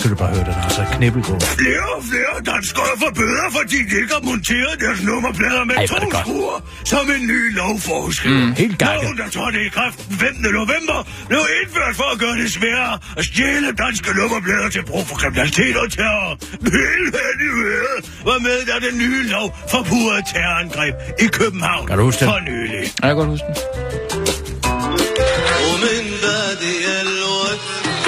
[0.01, 1.41] Skal du bare høre, den har så knibbelgod.
[1.59, 5.87] Flere og flere danskere får bøder, fordi de ikke har monteret deres nummerplader med Ej,
[5.87, 6.59] to er skruer,
[6.93, 8.45] som en ny lov foreskriver.
[8.47, 9.03] Mm, helt gakket.
[9.05, 10.43] Loven, der trådte i kraft den 15.
[10.61, 10.99] november,
[11.31, 15.77] blev indført for at gøre det sværere at stjæle danske nummerplader til brug for kriminalitet
[15.83, 16.31] og terror.
[16.79, 22.21] Hele heldigheden var med, da den nye lov forpurrede terrorangreb i København Kan du huske
[22.25, 22.29] den?
[22.33, 22.83] for nylig.
[23.03, 23.57] Ja, jeg kan godt huske den.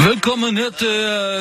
[0.09, 0.88] Velkommen her til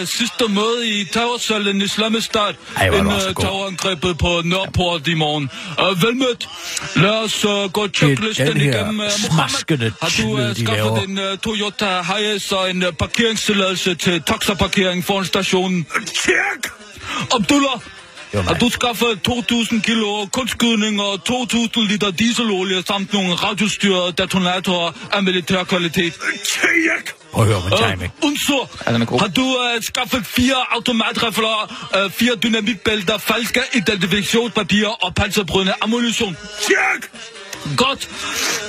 [0.01, 2.53] uh, sidste møde i terrorsalen Islamistad.
[2.77, 3.43] Ej, hvor er du en også uh, god.
[3.43, 5.49] terrorangrebet på Nørreport i morgen.
[5.79, 6.49] Uh, velmødt.
[6.95, 8.99] Lad os uh, gå checklisten den her igennem.
[8.99, 13.95] Uh, Mohammed, har du uh, de skaffet en uh, Toyota Hiace og en uh, parkeringstilladelse
[13.95, 15.85] til taxaparkering foran stationen?
[16.05, 16.71] Tjek!
[17.35, 17.81] Abdullah,
[18.33, 24.91] Jo, har du skaffet 2.000 kilo kunstgødning og 2.000 liter dieselolie samt nogle radiostyrede detonatorer
[25.11, 26.13] af militær kvalitet?
[26.13, 27.13] Tjek!
[27.31, 28.11] Prøv at høre med timing.
[28.21, 29.19] Uh, god.
[29.19, 31.57] har du uh, skaffet fire automatrifler,
[32.05, 36.37] uh, fire dynamitbælter, falske identifikationspapirer og panserbrydende ammunition?
[36.61, 37.11] Tjek!
[37.77, 38.09] Godt.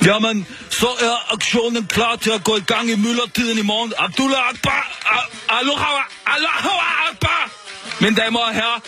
[0.05, 3.93] Jamen, så er aktionen klar til at gå i gang i myldretiden i morgen.
[3.97, 4.81] Abdullah Akbar!
[5.49, 6.01] Aloha!
[7.09, 7.51] Akbar!
[8.01, 8.79] Mine damer og herrer.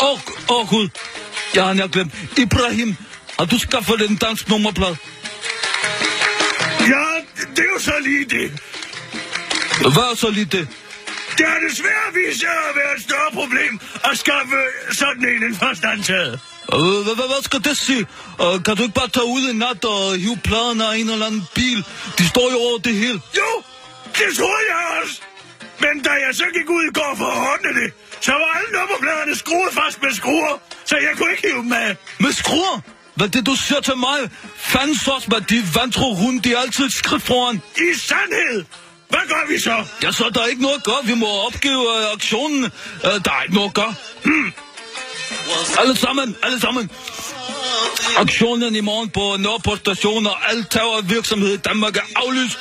[0.00, 0.88] Åh, oh, oh, Gud.
[1.54, 2.12] Jeg har nær glemt.
[2.38, 2.96] Ibrahim,
[3.38, 4.96] har du skaffet en dansk nummerplade?
[6.80, 7.04] Ja,
[7.56, 8.50] det er jo så lige det.
[9.80, 10.68] Hvad er så lige det?
[11.38, 14.56] Det har desværre vist sig at være et større problem at skaffe
[14.92, 16.40] sådan en end først antaget.
[16.74, 18.06] Øh, Hvad, skal det sige?
[18.44, 21.26] Uh, kan du ikke bare tage ud i nat og hive pladerne af en eller
[21.26, 21.84] anden bil?
[22.18, 23.20] De står jo over det hele.
[23.40, 23.50] Jo,
[24.18, 25.16] det troede jeg også.
[25.80, 28.70] Men da jeg så gik ud i går for at ordne det, så var alle
[28.78, 31.96] nummerpladerne skruet fast med skruer, så jeg kunne ikke hive dem af.
[32.18, 32.80] Med skruer?
[33.14, 34.18] Hvad er det, du siger til mig?
[34.56, 37.62] Fandens også, hvad de vantro hunde, de er altid skridt foran.
[37.76, 38.64] I sandhed!
[39.08, 39.84] Hvad gør vi så?
[40.02, 40.96] Ja, så er der ikke noget at gøre.
[41.04, 42.64] Vi må opgive uh, aktionen.
[42.64, 43.94] Uh, der er ikke noget at gøre.
[44.24, 44.52] Hmm.
[45.78, 46.90] Alle sammen, alle sammen.
[48.16, 52.58] Aktionen i morgen på Nørreport station og al terrorvirksomhed i Danmark er aflyst.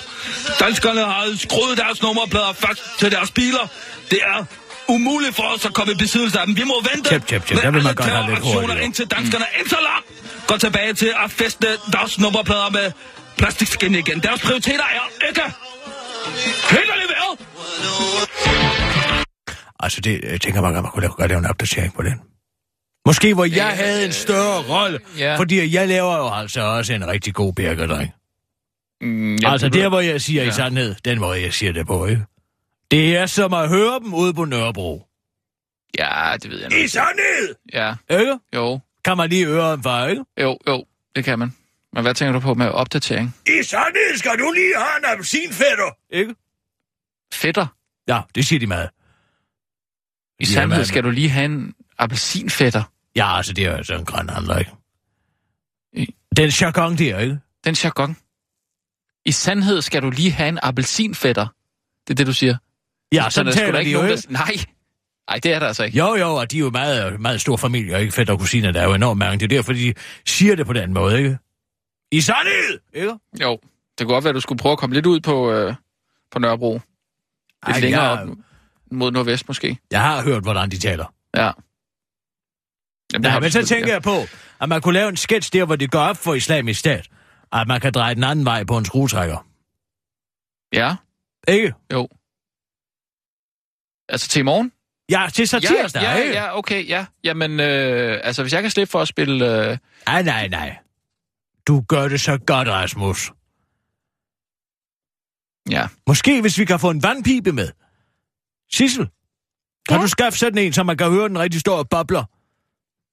[0.59, 3.67] Danskerne har skruet deres nummerplader fast til deres biler.
[4.11, 4.45] Det er
[4.89, 6.57] umuligt for os at komme i besiddelse af dem.
[6.57, 7.55] Vi må vente Tjep, tjep, tjep.
[7.55, 9.59] med Der vil man alle terroraktioner, indtil danskerne mm.
[9.61, 10.03] indtaler
[10.47, 12.91] går tilbage til at feste deres nummerplader med
[13.37, 14.19] plastikskin igen.
[14.19, 15.41] Deres prioriteter er ikke
[16.69, 17.47] helt leveret.
[19.79, 22.13] Altså, det, jeg tænker bare, at man kunne lave, godt lave en opdatering på den.
[23.05, 25.35] Måske hvor jeg Øh, havde en større rolle, ja.
[25.37, 28.11] fordi jeg laver jo altså også en rigtig god birkedreng.
[29.01, 30.43] Mm, altså, det der hvor jeg siger.
[30.43, 30.49] Ja.
[30.49, 32.21] i sandhed, den måde jeg siger det på, ikke?
[32.91, 35.07] Det er som at høre dem ude på Nørrebro.
[35.99, 36.87] Ja, det ved jeg I nu.
[36.87, 37.55] sandhed!
[37.73, 38.39] Ja, Ikke?
[38.55, 40.25] jo, Kan man lige høre dem ikke?
[40.41, 41.55] jo, jo, det kan man.
[41.93, 43.35] Men hvad tænker du på med opdatering?
[43.47, 45.91] I sandhed skal du lige have en appelsinfætter.
[46.09, 46.35] Ikke?
[47.33, 47.67] Fætter?
[48.07, 48.89] Ja, det siger de meget.
[50.39, 52.83] I Ja, sandhed men- skal du lige have en appelsinfætter.
[53.15, 54.71] Ja, altså, det er sådan en grøn handler, ikke?
[55.93, 57.39] I- Den jargon der, ikke?
[57.63, 58.17] Den jargon.
[59.25, 61.47] I sandhed skal du lige have en appelsinfætter.
[62.07, 62.57] Det er det, du siger.
[63.13, 64.21] Ja, Så der taler de jo, nogen, der...
[64.29, 64.51] Nej.
[65.29, 65.97] Nej, det er der altså ikke.
[65.97, 68.11] Jo, jo, og de er jo meget, meget store familier, ikke?
[68.11, 69.37] Fætter og kusiner, der er jo enormt mange.
[69.39, 69.93] Det er derfor, de
[70.25, 71.37] siger det på den måde, ikke?
[72.11, 73.13] I sandhed, ikke?
[73.41, 73.59] Jo,
[73.97, 75.75] det kunne godt være, at du skulle prøve at komme lidt ud på, øh,
[76.31, 76.73] på Nørrebro.
[76.73, 76.81] Lidt
[77.67, 78.27] Ej, længere jeg- op
[78.91, 79.77] mod nordvest måske.
[79.91, 81.13] Jeg har hørt, hvordan de taler.
[81.35, 81.51] Ja.
[83.13, 84.15] Jamen, har men så tænker jeg på,
[84.61, 87.07] at man kunne lave en sketch der, hvor det går op for islamisk stat.
[87.53, 89.45] At man kan dreje den anden vej på en skruetrækker.
[90.73, 90.95] Ja,
[91.47, 91.73] Ikke?
[91.93, 92.07] jo.
[94.09, 94.71] Altså til i morgen?
[95.11, 97.05] Ja, til så tirsdag, ja, ja, ja, okay, ja.
[97.23, 99.69] Jamen, øh, altså hvis jeg kan slippe for at spille...
[99.71, 99.77] Øh,
[100.07, 100.77] Nej, nej, nej.
[101.67, 103.31] Du gør det så godt, Rasmus.
[105.69, 107.69] ja, Måske hvis vi kan få en vandpipe med.
[108.73, 109.07] Sissel,
[109.89, 110.01] kan Ja?
[110.01, 112.23] du skaffe sådan en, så man kan høre den rigtig store bobler?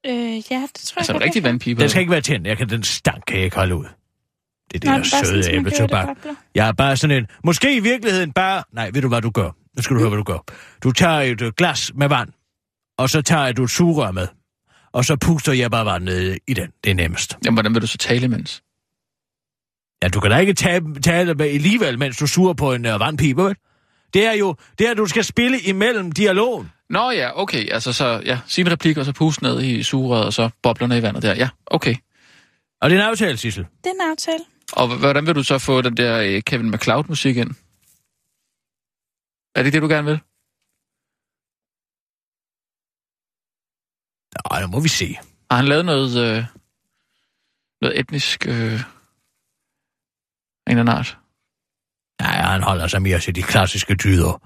[0.06, 1.48] Øh, ja, det tror jeg altså en rigtig kan.
[1.50, 1.80] vandpipe.
[1.80, 2.46] Den skal ikke være tændt.
[2.46, 3.86] Jeg kan, den stank kan jeg ikke holde ud.
[4.72, 6.06] Det Nå, er det bare der sådan, søde så det æbletobak.
[6.06, 6.34] bobler.
[6.54, 7.26] Jeg er bare sådan en...
[7.44, 8.62] Måske i virkeligheden bare...
[8.72, 9.50] Nej, ved du hvad du gør?
[9.76, 10.38] Nu skal du høre, hvad du gør.
[10.82, 12.28] Du tager et øh, glas med vand,
[12.98, 14.28] og så tager du et sugerør med.
[14.92, 16.70] Og så puster jeg bare vand ned i den.
[16.84, 17.38] Det er nemmest.
[17.44, 18.62] Jamen, hvordan vil du så tale imens?
[20.02, 23.00] Ja, du kan da ikke tage, tale med alligevel, mens du suger på en uh,
[23.00, 23.56] vandpipe, vel?
[24.14, 26.70] Det er jo det, at du skal spille imellem dialogen.
[26.90, 27.70] Nå ja, okay.
[27.72, 30.98] Altså så, ja, sig en replik, og så pust ned i sugerøret, og så boblerne
[30.98, 31.34] i vandet der.
[31.34, 31.94] Ja, okay.
[32.80, 33.64] Og det er en aftale, Sissel.
[33.84, 34.38] Det er en aftale.
[34.72, 37.50] Og hvordan vil du så få den der øh, Kevin MacLeod-musik ind?
[39.54, 40.20] Er det det, du gerne vil?
[44.50, 45.16] Nej, nu må vi se.
[45.50, 46.44] Har han lavet noget, øh,
[47.80, 48.80] noget etnisk øh,
[50.70, 51.18] en eller art?
[52.20, 54.42] Nej, han holder sig mere til de klassiske dyder.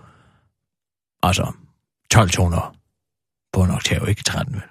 [1.22, 1.52] Altså,
[2.10, 2.76] 12 toner
[3.52, 4.62] på en oktav, ikke 13, vel?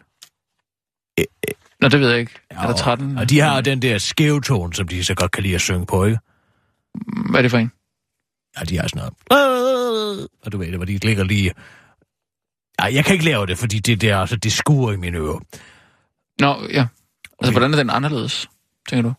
[1.81, 2.31] Nå, det ved jeg ikke.
[2.51, 3.17] Ja, er der 13?
[3.17, 5.85] Og de har den der skæve tone, som de så godt kan lide at synge
[5.85, 6.19] på, ikke?
[7.29, 7.71] Hvad er det for en?
[8.59, 8.99] Ja, de har sådan
[9.29, 10.27] noget...
[10.45, 11.53] Og du ved det, hvor de ligger lige...
[12.81, 15.39] Ja, jeg kan ikke lave det, fordi det der, altså, det skuer i mine ører.
[16.39, 16.53] Nå, ja.
[16.59, 16.87] Altså,
[17.41, 17.51] Okay.
[17.51, 18.49] hvordan er den anderledes,
[18.89, 19.13] tænker du?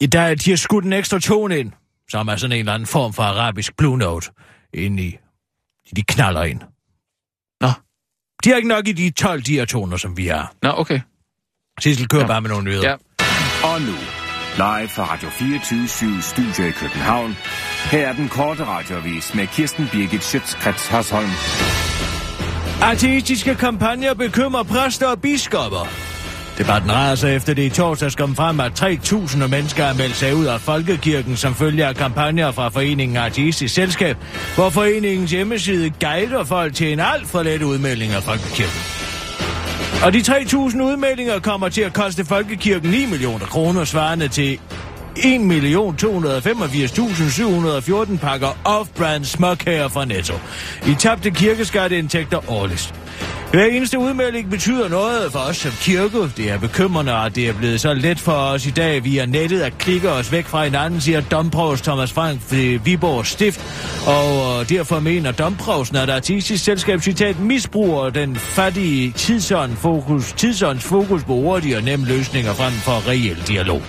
[0.00, 1.72] I dag, de har skudt en ekstra tone ind,
[2.10, 4.30] som er sådan en eller anden form for arabisk blue note,
[4.74, 5.16] ind i...
[5.96, 6.60] De knaller ind.
[7.60, 7.68] Nå.
[8.44, 10.54] De har ikke nok i de 12 diatoner, som vi har.
[10.62, 11.00] Nå, okay.
[11.80, 12.26] Sissel kører Ja.
[12.26, 12.88] bare med nogle nyheder.
[12.88, 12.94] Ja.
[13.66, 13.94] Og nu,
[14.56, 17.36] live fra Radio 24 Studio i København.
[17.90, 21.30] Her er den korte radiovis med Kirsten Birgit Schøtzgrads Hasholm.
[22.82, 25.88] Ateistiske kampagner bekymrer præster og biskopper.
[26.58, 30.44] Debatten raser efter det i torsdags kom frem, at 3.000 mennesker har meldt sig ud
[30.46, 34.16] af folkekirken som følge af kampagner fra foreningen Ateistisk Selskab,
[34.54, 38.80] hvor foreningens hjemmeside guider folk til en alt for let udmelding af folkekirken.
[40.04, 44.60] Og de 3.000 udmeldinger kommer til at koste folkekirken 9 millioner kroner, svarende til
[45.18, 50.34] 1.285.714 pakker off-brand småkager fra Netto.
[50.86, 52.94] I tabte kirkeskatteindtægter årligt.
[53.52, 56.18] Hver eneste udmelding betyder noget for os som kirke.
[56.36, 59.60] Det er bekymrende, at det er blevet så let for os i dag via nettet
[59.60, 63.60] at klikke os væk fra hinanden, siger domprovst Thomas Frank ved Viborg Stift.
[64.06, 70.84] Og øh, derfor mener domprovsten, at artistisk selskab citat misbruger den fattige tidsånd fokus, tidsånds
[70.84, 73.82] fokus på hurtige og nemme løsninger frem for reel dialog.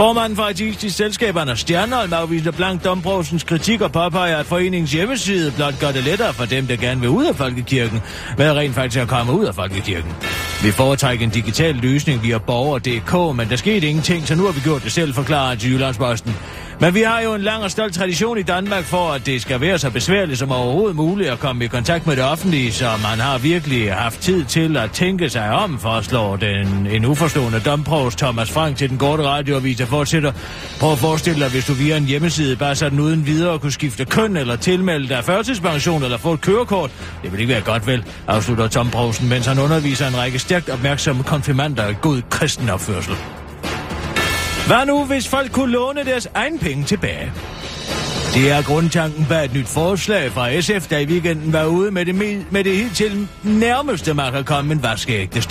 [0.00, 5.52] Formanden for Artistisk Selskab, Anders Stjernholm, afviser blankt domprovsens kritik og påpeger, at foreningens hjemmeside
[5.56, 8.00] blot gør det lettere for dem, der gerne vil ud af folkekirken,
[8.36, 10.10] hvad rent faktisk er at komme ud af folkekirken.
[10.62, 14.60] Vi foretrækker en digital løsning via borger.dk, men der skete ingenting, så nu har vi
[14.60, 16.36] gjort det selv, forklarer til Jyllandsposten.
[16.82, 19.60] Men vi har jo en lang og stolt tradition i Danmark for, at det skal
[19.60, 23.18] være så besværligt som overhovedet muligt at komme i kontakt med det offentlige, så man
[23.18, 28.50] har virkelig haft tid til at tænke sig om, foreslår den en uforstående domprovst Thomas
[28.50, 30.32] Frank til den korte radioavis, der fortsætter.
[30.80, 34.04] Prøv at forestille dig, hvis du via en hjemmeside bare sådan uden videre kunne skifte
[34.04, 36.90] køn eller tilmelde dig førtidspension eller få et kørekort.
[37.22, 40.68] Det vil ikke være godt vel, afslutter Tom Provsen, mens han underviser en række stærkt
[40.68, 43.14] opmærksomme konfirmander i god kristen opførsel.
[44.66, 47.32] Hvad nu, hvis folk kunne låne deres egen penge tilbage?
[48.34, 52.06] Det er grundtanken bag et nyt forslag fra SF, der i weekenden var ude med
[52.06, 52.14] det,
[52.50, 55.42] med det helt til nærmeste, man kan komme en vaskeægte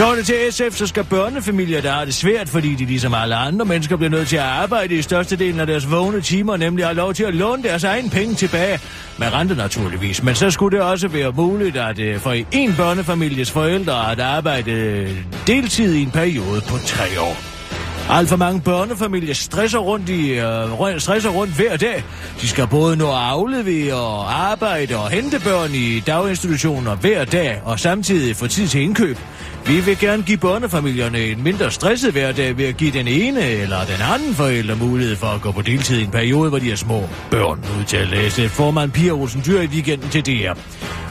[0.00, 3.14] så er det til SF, så skal børnefamilier, der har det svært, fordi de ligesom
[3.14, 6.86] alle andre mennesker bliver nødt til at arbejde i størstedelen af deres vågne timer, nemlig
[6.86, 8.80] har lov til at låne deres egen penge tilbage.
[9.18, 13.50] Med rente naturligvis, men så skulle det også være muligt at øh, for en børnefamilies
[13.50, 17.59] forældre at arbejde øh, deltid i en periode på tre år.
[18.08, 22.04] Alt for mange børnefamilier stresser rundt, i, øh, stresser rundt hver dag.
[22.40, 27.60] De skal både nå at aflevere og arbejde og hente børn i daginstitutioner hver dag,
[27.64, 29.18] og samtidig få tid til indkøb.
[29.66, 33.84] Vi vil gerne give børnefamilierne en mindre stresset hverdag ved at give den ene eller
[33.84, 36.76] den anden forælder mulighed for at gå på deltid i en periode, hvor de er
[36.76, 40.54] små børn, udtalte SF formand Pia Olsen Dyr i weekenden til DR.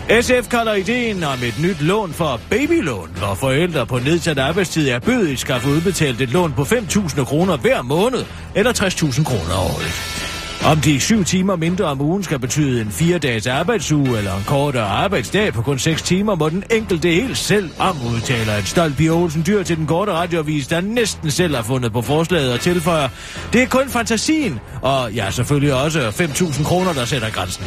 [0.09, 4.99] SF kalder ideen om et nyt lån for babylån, hvor forældre på nedsat arbejdstid er
[4.99, 10.25] bødigt skal få udbetalt et lån på 5.000 kroner hver måned, eller 60.000 kroner årligt.
[10.65, 14.43] Om de syv timer mindre om ugen skal betyde en fire dages arbejdsuge eller en
[14.47, 18.97] kortere arbejdsdag på kun 6 timer, må den enkelte helt selv om udtaler en stolt
[18.97, 22.59] Pia Olsen Dyr til den korte radiovis, der næsten selv har fundet på forslaget og
[22.59, 23.09] tilføjer,
[23.53, 27.65] det er kun fantasien, og ja, selvfølgelig også 5.000 kroner, der sætter grænsen.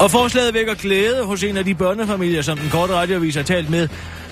[0.00, 3.70] Og forslaget vækker glæde hos en af de børnefamilier, som den korte radioavis har talt
[3.70, 3.88] med.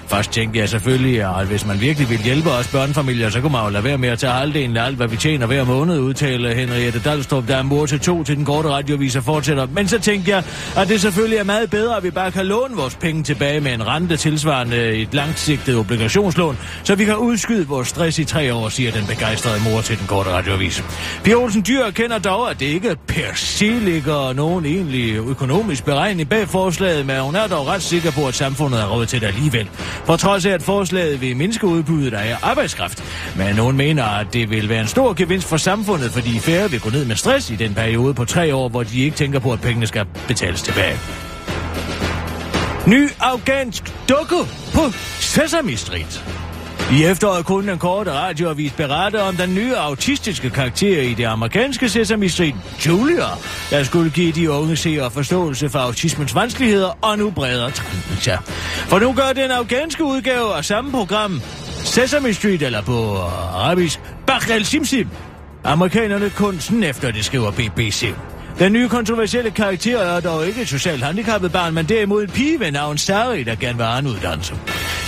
[0.09, 3.64] Først tænkte jeg selvfølgelig, at hvis man virkelig vil hjælpe os børnefamilier, så kunne man
[3.64, 6.54] jo lade være med at tage halvdelen af alt, hvad vi tjener hver måned, udtaler
[6.54, 9.66] Henriette Dahlstrup, der er mor til to til den korte radiovis og fortsætter.
[9.66, 10.42] Men så tænkte jeg,
[10.76, 13.72] at det selvfølgelig er meget bedre, at vi bare kan låne vores penge tilbage med
[13.72, 18.68] en rente tilsvarende et langsigtet obligationslån, så vi kan udskyde vores stress i tre år,
[18.68, 20.84] siger den begejstrede mor til den korte radiovis.
[21.24, 26.28] Pia Olsen Dyr kender dog, at det ikke per se ligger nogen egentlig økonomisk beregning
[26.28, 29.26] bag forslaget, men hun er dog ret sikker på, at samfundet har råd til det
[29.26, 29.68] alligevel.
[30.07, 33.05] På trods af, at forslaget vil mindske udbuddet af arbejdskraft.
[33.36, 36.80] Men nogen mener, at det vil være en stor gevinst for samfundet, fordi færre vil
[36.80, 39.53] gå ned med stress i den periode på tre år, hvor de ikke tænker på,
[39.53, 40.99] at pengene skal betales tilbage.
[42.86, 44.36] Ny afghansk dukke
[44.74, 44.80] på
[45.20, 46.47] Sesame Street.
[46.93, 51.89] I efteråret kunne den korte radioavis berette om den nye autistiske karakter i det amerikanske
[51.89, 52.55] Sesame Street,
[52.86, 53.26] Julia,
[53.70, 58.39] der skulle give de unge seere forståelse for autismens vanskeligheder, og nu breder trenden sig.
[58.89, 61.41] For nu gør den afghanske udgave af samme program,
[61.84, 63.16] Sesame Street, eller på
[63.55, 65.09] arabisk, Bakh Simsim.
[65.64, 68.14] amerikanerne kunsten efter, det skriver BBC.
[68.59, 72.61] Den nye kontroversielle karakter er dog ikke et socialt handicappet barn, men derimod en pige
[72.61, 74.55] ved navn Sari, der gerne vil have en uddannelse.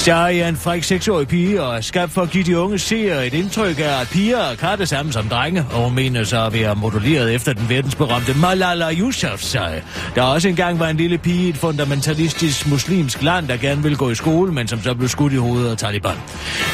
[0.01, 3.27] Sari er en fræk seksårig pige og er skabt for at give de unge seere
[3.27, 6.53] et indtryk af, at piger er det samme som drenge, og hun mener sig at
[6.53, 9.81] være modelleret efter den verdensberømte Malala Yousafzai,
[10.15, 13.97] der også engang var en lille pige i et fundamentalistisk muslimsk land, der gerne vil
[13.97, 16.17] gå i skole, men som så blev skudt i hovedet af Taliban.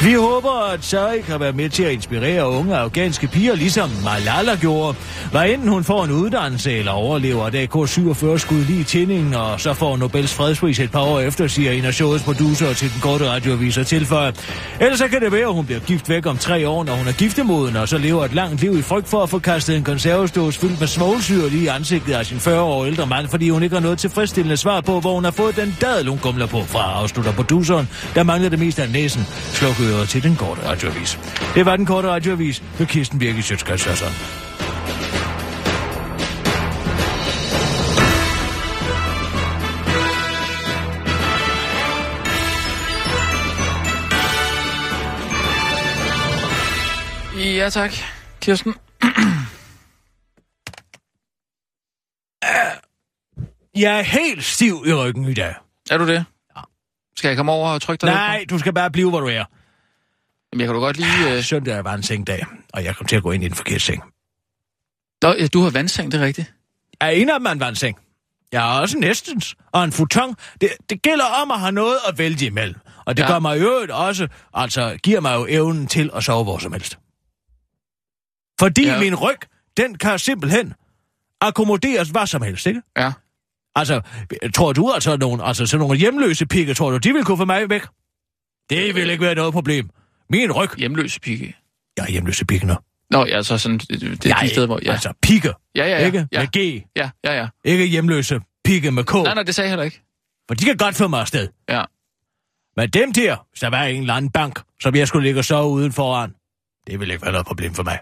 [0.03, 4.55] Vi håber, at Sari kan være med til at inspirere unge afghanske piger, ligesom Malala
[4.55, 4.97] gjorde.
[5.31, 9.59] Hvad enten hun får en uddannelse eller overlever at AK-47 skud lige i tændingen, og
[9.61, 13.01] så får Nobels fredspris et par år efter, siger en af showets producer til den
[13.01, 14.31] korte radioavis radioaviser tilføjer.
[14.79, 17.07] Ellers så kan det være, at hun bliver gift væk om tre år, når hun
[17.07, 19.83] er giftemoden, og så lever et langt liv i frygt for at få kastet en
[19.83, 23.63] konservesdås fyldt med svovlsyre lige i ansigtet af sin 40 år ældre mand, fordi hun
[23.63, 26.61] ikke har noget tilfredsstillende svar på, hvor hun har fået den dadel, hun gumler på
[26.63, 31.19] fra afslutter produceren, der mangler det meste af næsen, sluk øret til den korte radioavis.
[31.55, 34.46] Det var den korte radioavis med Kirsten Birgit Sjøtskrets
[47.57, 47.91] Ja, tak.
[48.41, 48.73] Kirsten.
[53.75, 55.53] Jeg er helt stiv i ryggen i dag.
[55.89, 56.25] Er du det?
[56.55, 56.61] Ja.
[57.15, 59.31] Skal jeg komme over og trykke dig Nej, du skal bare blive, hvor du er.
[59.31, 59.45] Jamen,
[60.59, 61.37] jeg kan du godt lige...
[61.37, 61.43] Øh...
[61.43, 64.03] Søndag var en sengdag, og jeg kom til at gå ind i en forkert seng.
[65.21, 66.53] Nå, ja, du har vandseng, det er rigtigt.
[66.99, 67.97] Er en af dem en vandseng.
[68.51, 70.35] Jeg har også næstens, og en futon.
[70.61, 72.79] Det, det gælder om at have noget at vælge imellem.
[73.05, 73.31] Og det ja.
[73.31, 76.73] gør mig i øvrigt også, altså giver mig jo evnen til at sove hvor som
[76.73, 76.97] helst.
[78.59, 78.99] Fordi ja.
[78.99, 79.37] min ryg,
[79.77, 80.73] den kan simpelthen
[81.41, 82.81] akkommoderes hvad som helst, ikke?
[82.97, 83.11] Ja.
[83.75, 84.01] Altså,
[84.53, 87.45] tror du altså, nogen, altså sådan nogle hjemløse pikke, tror du, de vil kunne få
[87.45, 87.81] mig væk?
[88.69, 89.89] Det vil ikke være noget problem.
[90.29, 90.69] Min ryg...
[90.77, 91.55] Hjemløse pikke?
[91.97, 92.75] Ja, hjemløse pikke nu.
[93.09, 94.79] Nå, ja, så sådan, det, det er de steder, hvor...
[94.83, 94.91] Ja.
[94.91, 95.53] altså pikke.
[95.75, 96.05] Ja, ja, ja.
[96.05, 96.27] Ikke?
[96.31, 96.39] Ja.
[96.39, 96.83] Med G.
[96.95, 97.47] Ja, ja, ja.
[97.63, 99.13] Ikke hjemløse pikke med K.
[99.13, 100.01] Nej, nej, det sagde jeg heller ikke.
[100.47, 101.47] For de kan godt få mig afsted.
[101.69, 101.83] Ja.
[102.77, 105.69] Men dem der, der var en eller anden bank, som jeg skulle ligge og sove
[105.69, 106.35] uden foran,
[106.87, 107.99] det ville ikke være noget problem for mig.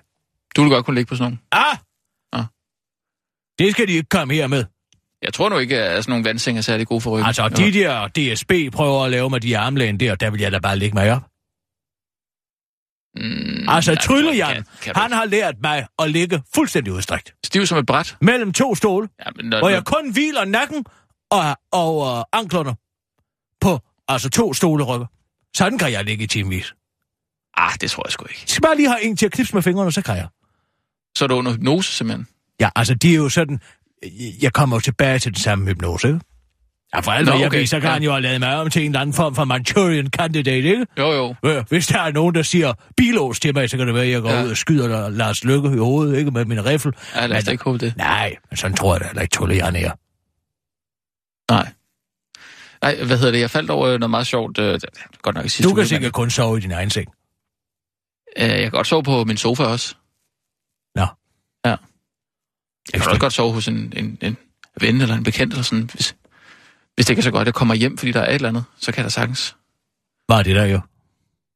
[0.56, 1.38] Du ville godt kunne ligge på sådan nogle.
[1.52, 1.78] Ah!
[2.34, 2.46] Ah.
[3.60, 4.66] Det skal de ikke komme her med.
[5.22, 7.28] Jeg tror nu ikke, at sådan nogle vandseng er særlig gode for ryggen.
[7.28, 10.60] Altså, de der DSB prøver at lave med de armlæn der, der vil jeg da
[10.60, 11.22] bare ligge mig op.
[13.16, 17.36] Mm, altså, Tryllejern, han har lært mig at ligge fuldstændig udstrækt.
[17.46, 18.18] Stiv som et bræt?
[18.22, 20.86] Mellem to stole, ja, men når, hvor jeg kun hviler nakken
[21.32, 22.76] og, og uh, anklerne
[23.62, 25.08] på altså to stolerygger.
[25.58, 26.76] Sådan kan jeg ligge i timevis.
[27.58, 28.40] Ah, det tror jeg sgu ikke.
[28.44, 30.28] Jeg skal bare lige have en til at knipse med fingrene, så kan jeg.
[31.18, 32.28] Så er du under hypnose, simpelthen?
[32.60, 33.60] Ja, altså, det er jo sådan...
[34.42, 36.20] Jeg kommer jo tilbage til den samme hypnose, ikke?
[36.96, 37.94] Ja, for alt Nå, jeg ved, så kan ja.
[37.94, 40.86] han jo have lavet mig om til en eller anden form for Manchurian candidate, ikke?
[41.00, 41.36] Jo, jo.
[41.46, 44.12] Øh, Hvis der er nogen, der siger bilås til mig, så kan det være, at
[44.12, 44.44] jeg går Ja.
[44.44, 46.32] ud og skyder der Lars Lykke i hovedet, ikke?
[46.32, 46.94] Med min riffel.
[47.16, 47.94] Ja, lad os Men- ikke håbe det.
[47.98, 49.92] Nej, men sådan tror jeg da heller ikke, Tulle Jan er.
[51.54, 51.72] Nej.
[52.82, 53.40] Nej, hvad hedder det?
[53.40, 54.60] Jeg faldt over noget meget sjovt.
[54.60, 54.86] Øh, det
[55.22, 57.08] godt nok sidste Du uge, kan men- sikkert kun sove i din egen seng.
[58.38, 59.96] Øh, jeg kan godt sove på min sofa også.
[62.94, 64.38] Jeg kan også godt sove hos en, en, en
[64.82, 66.16] ven eller en bekendt eller sådan, hvis,
[66.96, 68.50] hvis det ikke er så godt, at jeg kommer hjem, fordi der er et eller
[68.50, 69.56] andet, så kan da sagtens.
[70.30, 70.80] Var det der jo.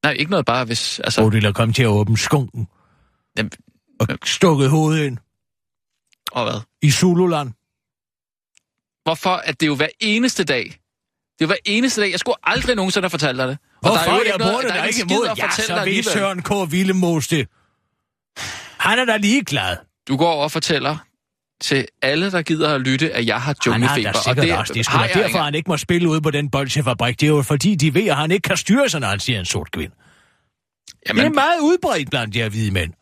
[0.04, 1.00] Nej, ikke noget bare, hvis...
[1.00, 2.68] Altså, Så ville komme til at åbne skunken
[3.38, 3.52] Jamen,
[4.00, 5.18] og stukket hovedet ind
[6.32, 6.62] og hvad?
[6.82, 7.52] i Zululand.
[9.04, 9.30] Hvorfor?
[9.30, 10.64] At det er jo hver eneste dag.
[10.64, 12.12] Det er jo hver eneste dag.
[12.12, 13.58] Jeg skulle aldrig nogensinde have fortalt dig det.
[13.76, 14.04] Og Hvorfor?
[14.04, 15.28] der er jo jeg noget, der er ikke ikke imod.
[15.28, 16.04] at Ja, fortælle så ved.
[16.04, 16.72] Søren K.
[16.72, 17.48] Villemos det.
[18.78, 19.78] Han er da ligeglad.
[20.08, 20.98] Du går over og fortæller
[21.62, 24.12] til alle, der gider at lytte, at jeg har Han har junglefeber.
[24.12, 24.74] da sikkert også.
[24.74, 25.38] Det er sgu har da jeg derfor, ikke.
[25.40, 27.20] han ikke må spille ude på den bolsjefabrik.
[27.20, 29.40] Det er jo fordi, de ved, at han ikke kan styre sig, når han siger
[29.40, 29.96] en sort kvinde.
[31.08, 32.94] Jamen, Det er meget udbredt blandt de her hvide mænd.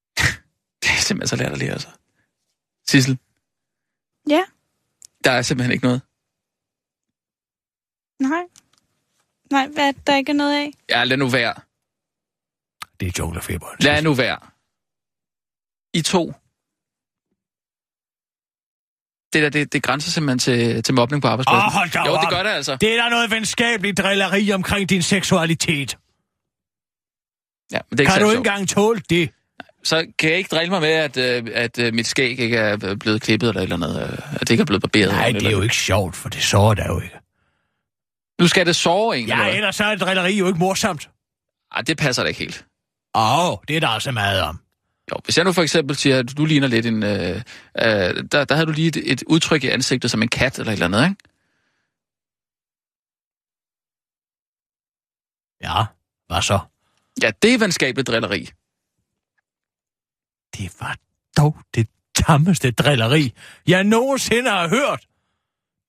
[0.82, 1.88] det er simpelthen så latterligt, altså.
[2.88, 3.18] Sissel,
[4.28, 4.42] Ja,
[5.24, 6.00] der er simpelthen ikke noget.
[8.20, 8.42] nej.
[9.50, 10.70] Nej, hvad er det, der ikke er noget af?
[10.90, 11.54] Ja, lad nu være.
[13.00, 13.66] Det er junglefeber.
[13.80, 14.38] Lad nu være.
[15.94, 16.32] I to.
[19.36, 21.66] Det der, det, det grænser simpelthen til, til mobning på arbejdspladsen.
[21.66, 22.76] Åh, hold da jo, det gør det altså.
[22.76, 25.98] Det er der noget venskabeligt drilleri omkring din seksualitet.
[27.72, 29.30] Ja, men det er ikke Kan du ikke engang tåle det?
[29.84, 32.96] Så kan jeg ikke drille mig med, at, øh, at øh, mit skæg ikke er
[33.00, 34.02] blevet klippet eller eller andet.
[34.02, 35.12] øh, At det ikke er blevet barberet.
[35.12, 37.16] Nej, det er jo ikke sjovt, for det sårer der jo ikke.
[38.40, 39.28] Nu skal det sove en.
[39.28, 41.10] Ja, eller ellers så er drilleri jo ikke morsomt.
[41.74, 42.64] Ej, det passer da ikke helt.
[43.14, 44.60] Åh, oh, det er der altså meget om.
[45.10, 47.02] Jo, hvis jeg nu for eksempel siger, at du ligner lidt en...
[47.02, 47.36] Øh,
[47.78, 50.72] øh, der, der havde du lige et, et udtryk i ansigtet som en kat eller
[50.72, 51.16] et eller andet, ikke?
[55.62, 55.84] Ja,
[56.26, 56.58] hvad så?
[57.22, 58.50] Ja, det er venskabeligt drilleri.
[60.56, 60.96] Det var
[61.36, 63.32] dog det tammeste drilleri,
[63.66, 65.06] jeg nogensinde har hørt.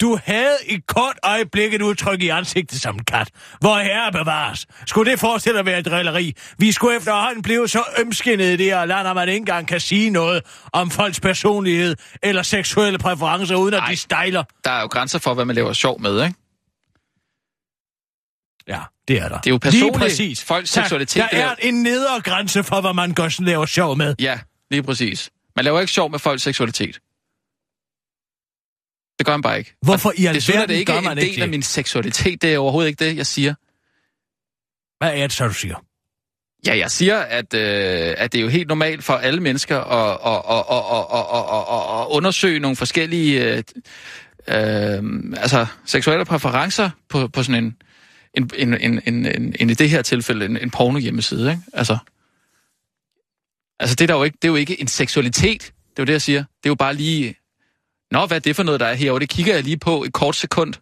[0.01, 3.29] Du havde i kort øjeblik et udtryk i ansigtet som en kat.
[3.59, 4.67] Hvor herre bevares.
[4.87, 6.33] Skulle det forestille at være et drilleri?
[6.57, 9.79] Vi skulle efterhånden blive så ømskinnede i det her land, at man ikke engang kan
[9.79, 10.41] sige noget
[10.73, 13.89] om folks personlighed eller seksuelle præferencer, uden at Ej.
[13.91, 14.43] de stejler.
[14.63, 16.35] Der er jo grænser for, hvad man laver sjov med, ikke?
[18.67, 19.37] Ja, det er der.
[19.37, 19.91] Det er jo personligt.
[19.97, 20.43] Lige præcis.
[20.43, 23.97] Folks seksualitet, Der det er- er en nedre grænse for, hvad man gør laver sjov
[23.97, 24.15] med.
[24.19, 24.39] Ja,
[24.71, 25.29] lige præcis.
[25.55, 26.99] Man laver ikke sjov med folks seksualitet.
[29.17, 29.75] Det gør man bare ikke.
[29.81, 32.41] Hvorfor i Desuden er det alverden ikke gør en man del ikke af min seksualitet.
[32.41, 33.53] Det er overhovedet ikke det, jeg siger.
[34.99, 35.83] Hvad er det så, du siger?
[36.67, 40.11] Ja, jeg siger, at, øh, at det er jo helt normalt for alle mennesker at,
[40.25, 43.63] at, at, at, at, at, at, at undersøge nogle forskellige øh,
[44.47, 45.03] øh,
[45.37, 47.75] altså, seksuelle præferencer på, på sådan en,
[48.33, 51.51] en, en, en, en, en, en i det her tilfælde, en, en porno hjemmeside.
[51.51, 51.61] Ikke?
[51.73, 51.97] Altså,
[53.79, 55.61] altså det, er der jo ikke, det er jo ikke en seksualitet.
[55.61, 56.39] Det er jo det, jeg siger.
[56.39, 57.35] Det er jo bare lige...
[58.11, 59.19] Nå, hvad er det for noget, der er herovre?
[59.19, 60.73] Det kigger jeg lige på et kort sekund.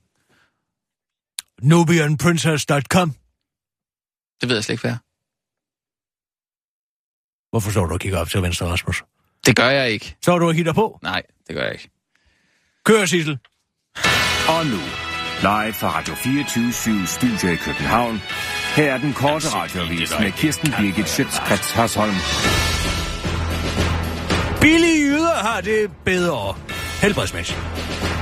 [1.61, 3.09] Nubianprincess.com
[4.41, 4.97] Det ved jeg slet ikke, hvad er.
[7.51, 9.03] Hvorfor står du og kigger op til venstre, Rasmus?
[9.45, 10.15] Det gør jeg ikke.
[10.21, 10.99] Står du og hitter på?
[11.03, 11.89] Nej, det gør jeg ikke.
[12.85, 13.39] Kør, Sissel.
[14.47, 14.81] Og nu,
[15.41, 18.21] live fra Radio 24 Studio i København.
[18.75, 22.15] Her er den korte radiovis med Kirsten Birgit Schøtzgrads Hasholm.
[24.61, 26.55] Billige jyder har det bedre.
[27.05, 27.59] Helbredsmæssigt.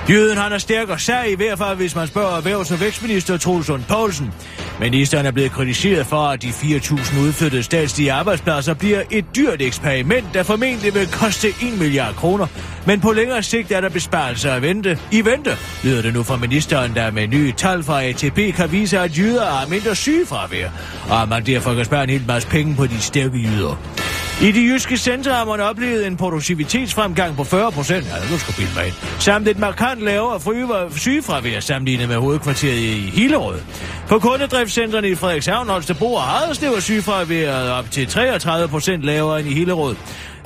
[0.10, 3.38] Jøden han er stærk og sær i hvert fald, hvis man spørger erhvervs- og vækstminister
[3.38, 4.34] Troels Lund Poulsen.
[4.80, 10.26] Ministeren er blevet kritiseret for, at de 4.000 udflyttede statslige arbejdspladser bliver et dyrt eksperiment,
[10.34, 12.48] der formentlig vil koste 1 milliard kroner.
[12.86, 15.00] Men på længere sigt er der besparelser at vente.
[15.12, 19.00] I vente, lyder det nu fra ministeren, der med nye tal fra ATP kan vise,
[19.00, 20.70] at jyder er mindre sygefravær,
[21.10, 24.03] og at man derfor kan spare en hel masse penge på de stærke jyder.
[24.44, 28.54] I de jyske centre har man oplevet en produktivitetsfremgang på 40 procent, ja, nu skal
[28.58, 33.60] bilde mig ind, samt et markant lavere fryver- sygefravær sammenlignet med hovedkvarteret i Hillerød.
[34.08, 39.50] På kundedriftscentrene i Frederikshavn, Holstebro og Haderslev er sygefraværet op til 33 procent lavere end
[39.50, 39.96] i Hillerød.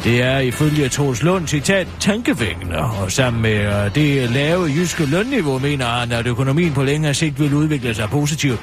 [0.04, 5.60] Det er ifølge Troels Lund citat tankevækkende, og sammen med øh, det lave jyske lønniveau
[5.60, 8.62] mener han, at økonomien på længere sigt vil udvikle sig positivt.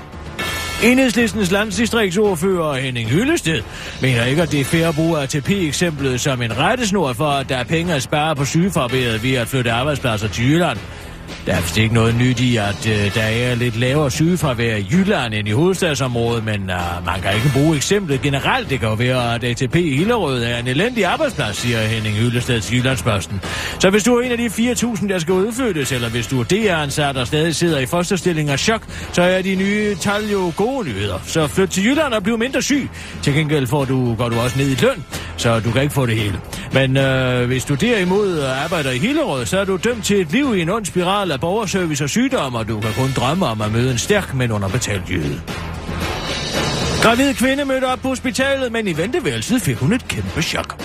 [0.85, 3.62] Enhedslistens landdistriktsordfører Henning Hyllested
[4.03, 7.57] mener ikke, at det er fair at bruge ATP-eksemplet som en rettesnor for, at der
[7.57, 10.78] er penge at spare på sygeforbedret ved at flytte arbejdspladser til Jylland.
[11.46, 14.86] Der er vist ikke noget nyt i, at øh, der er lidt lavere sygefravær i
[14.92, 18.70] Jylland end i hovedstadsområdet, men øh, man kan ikke bruge eksemplet generelt.
[18.70, 22.60] Det kan jo være, at ATP i Hillerød er en elendig arbejdsplads, siger Henning Hyllested
[22.60, 23.40] til Jyllandsposten.
[23.78, 26.44] Så hvis du er en af de 4.000, der skal udflyttes, eller hvis du er
[26.44, 30.88] DR-ansat og stadig sidder i fosterstilling af chok, så er de nye tal jo gode
[30.88, 31.18] nyheder.
[31.26, 32.90] Så flyt til Jylland og bliv mindre syg.
[33.22, 35.04] Til gengæld får du, går du også ned i løn,
[35.36, 36.40] så du kan ikke få det hele.
[36.72, 40.56] Men øh, hvis du derimod arbejder i Hillerød, så er du dømt til et liv
[40.56, 43.72] i en ond spiral af borgerservice og sygdom, og du kan kun drømme om at
[43.72, 45.40] møde en stærk, men underbetalt jøde.
[47.02, 50.82] Gravid kvinde mødte op på hospitalet, men i venteværelset fik hun et kæmpe chok.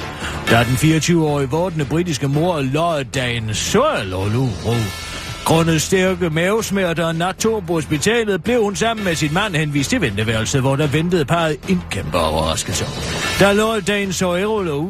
[0.49, 4.47] Da den 24-årige vortende britiske mor løj dagen Soalolu
[5.45, 10.01] Grundet stærke mavesmerter og nattog på hospitalet, blev hun sammen med sin mand henvist til
[10.01, 12.85] venteværelset, hvor der ventede parret en kæmpe overraskelse.
[13.39, 14.89] Der lå dagen så Soalolu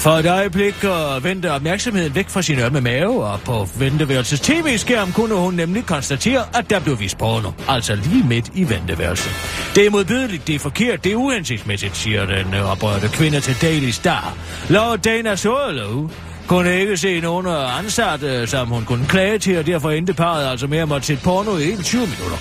[0.00, 4.40] for et øjeblik øh, og vendte opmærksomheden væk fra sin ømme mave, og på venteværelsets
[4.40, 7.50] tv-skærm kunne hun nemlig konstatere, at der blev vist porno.
[7.68, 9.32] Altså lige midt i venteværelset.
[9.74, 13.62] Det er modbydeligt, det er forkert, det er uhensigtsmæssigt, siger den øh, oprørte kvinde til
[13.62, 14.34] Daily Star.
[14.68, 16.08] Lov Dana Solo
[16.46, 20.50] kunne ikke se nogen øh, ansatte, som hun kunne klage til, og derfor endte parret
[20.50, 22.36] altså med at måtte se porno i hele 20 minutter.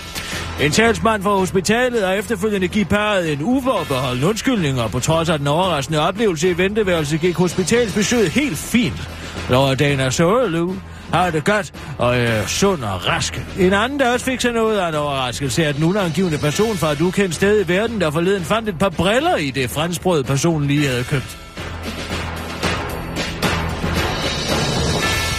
[0.62, 5.38] En talsmand fra hospitalet har efterfølgende givet parret en uforbeholden undskyldning, og på trods af
[5.38, 9.10] den overraskende oplevelse i venteværelset gik hospitalsbesøget helt fint.
[9.50, 10.74] Laura Dana Sørelu
[11.14, 13.42] har det godt og er sund og rask.
[13.60, 16.92] En anden, der også fik sig noget af en overraskelse, er den unangivende person fra
[16.92, 20.68] et ukendt sted i verden, der forleden fandt et par briller i det franskbrød, personen
[20.68, 21.49] lige havde købt.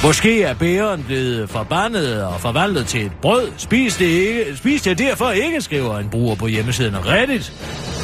[0.05, 3.49] Måske er bæren blevet forbandet og forvandlet til et brød.
[3.57, 7.53] Spis det, ikke, spis det derfor ikke, skriver en bruger på hjemmesiden Reddit,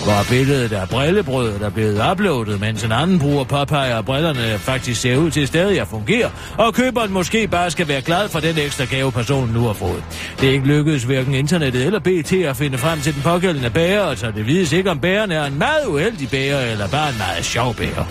[0.05, 5.01] hvor billedet af brillebrødet er blevet uploadet, mens en anden bruger påpeger, at brillerne faktisk
[5.01, 8.59] ser ud til stadig at fungere, og køberen måske bare skal være glad for den
[8.59, 10.05] ekstra gave, personen nu har fået.
[10.41, 14.15] Det er ikke lykkedes hverken internettet eller BT at finde frem til den pågældende bærer,
[14.15, 17.45] så det vides ikke, om bæren er en meget uheldig bærer eller bare en meget
[17.45, 18.05] sjov bærer.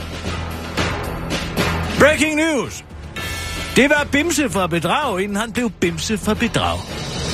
[1.99, 2.84] Breaking news!
[3.75, 6.79] Det var Bimse fra bedrag, inden han blev Bimse fra bedrag.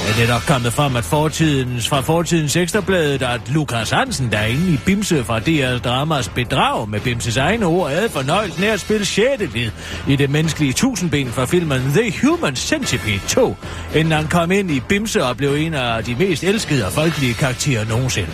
[0.08, 4.38] Ja, det er nok kommet frem at fortidens, fra fortidens ekstrabladet, at Lukas Hansen, der
[4.38, 8.74] er inde i Bimse fra DR Dramas bedrag med Bimses egne ord, havde fornøjelse nær
[8.74, 9.72] at spille sjette led
[10.08, 13.56] i det menneskelige tusindben fra filmen The Human Centipede 2,
[13.95, 17.34] inden han kom ind i Bimse og blev en af de mest elskede og folkelige
[17.34, 18.32] karakterer nogensinde.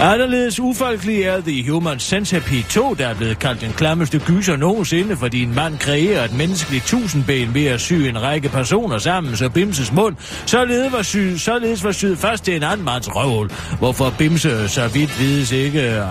[0.00, 5.16] Anderledes ufolkelig er The Human Centipede 2, der er blevet kaldt den klammeste gyser nogensinde,
[5.16, 9.48] fordi en mand kreerer et menneskeligt tusindben ved at sy en række personer sammen, så
[9.48, 14.14] Bimses mund således var, sy, således var syet først til en anden mands røvhul, hvorfor
[14.18, 16.02] Bimse så vidt vides ikke, øh,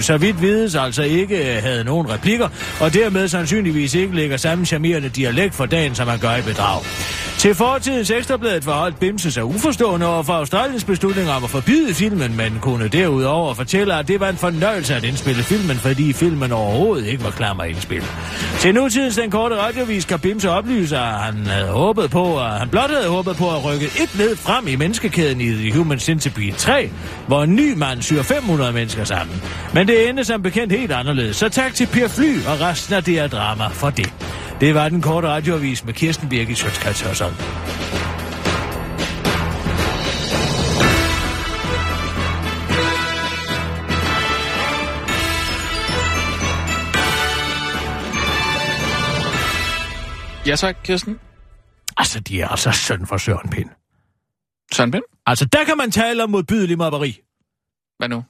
[0.00, 2.48] så vidt vides altså ikke øh, havde nogen replikker,
[2.80, 6.82] og dermed sandsynligvis ikke lægger samme charmerende dialekt for dagen, som han gør i bedrag.
[7.38, 12.36] Til fortidens ekstrabladet forholdt Bimse sig uforstående over for Australiens beslutning om at forbyde filmen,
[12.36, 17.06] men kunne derudover fortælle, at det var en fornøjelse at indspille filmen, fordi filmen overhovedet
[17.06, 18.06] ikke var klar med at indspille.
[18.58, 22.68] Til nutidens den korte radiovis kan Bimse oplyse, at han havde håbet på, at han
[22.68, 26.52] blot havde håbet på at rykke et led frem i menneskekæden i The Human Centipede
[26.52, 26.90] 3,
[27.26, 29.42] hvor en ny mand syr 500 mennesker sammen.
[29.74, 33.04] Men det endte som bekendt helt anderledes, så tak til Per Fly og resten af
[33.04, 34.12] det her drama for det.
[34.60, 37.32] Det var den korte radioavis med Kirsten Birgit Sjøtskrets Hørsson.
[50.46, 51.18] Ja tak, Kirsten.
[51.96, 53.70] Altså, de er altså søn for Søren Pind.
[54.72, 55.02] Søren Pind?
[55.26, 57.20] Altså, der kan man tale om modbydelig mobberi.
[57.98, 58.24] Hvad nu?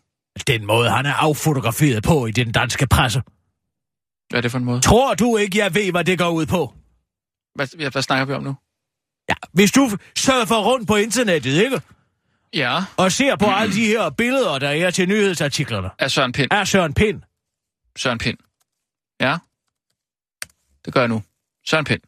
[0.46, 3.22] Den måde, han er affotograferet på i den danske presse.
[4.28, 4.80] Hvad er det for en måde?
[4.80, 6.74] Tror du ikke, jeg ved, hvad det går ud på?
[7.54, 8.54] Hvad, ja, hvad snakker vi om nu?
[9.28, 11.80] Ja, hvis du surfer rundt på internettet, ikke?
[12.54, 12.84] Ja.
[12.96, 15.90] Og ser på alle de her billeder, der er til nyhedsartiklerne.
[15.98, 16.48] Er Søren Pind.
[16.50, 17.22] Er Søren Pind.
[17.96, 18.38] Søren Pind.
[19.20, 19.38] Ja.
[20.84, 21.22] Det gør jeg nu.
[21.66, 22.00] Søren Pind.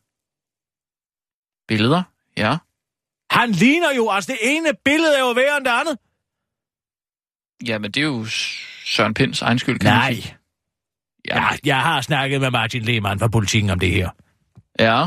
[1.69, 2.03] Billeder.
[2.37, 2.57] Ja.
[3.31, 5.99] Han ligner jo, altså det ene billede er jo værre end det andet.
[7.67, 8.27] Ja, men det er jo
[8.85, 10.11] Søren Pinds egen skyld, kan Nej.
[10.11, 10.37] man sige.
[11.29, 14.11] Ja, jeg har snakket med Martin Lehmann fra politikken om det her.
[14.79, 15.07] Ja.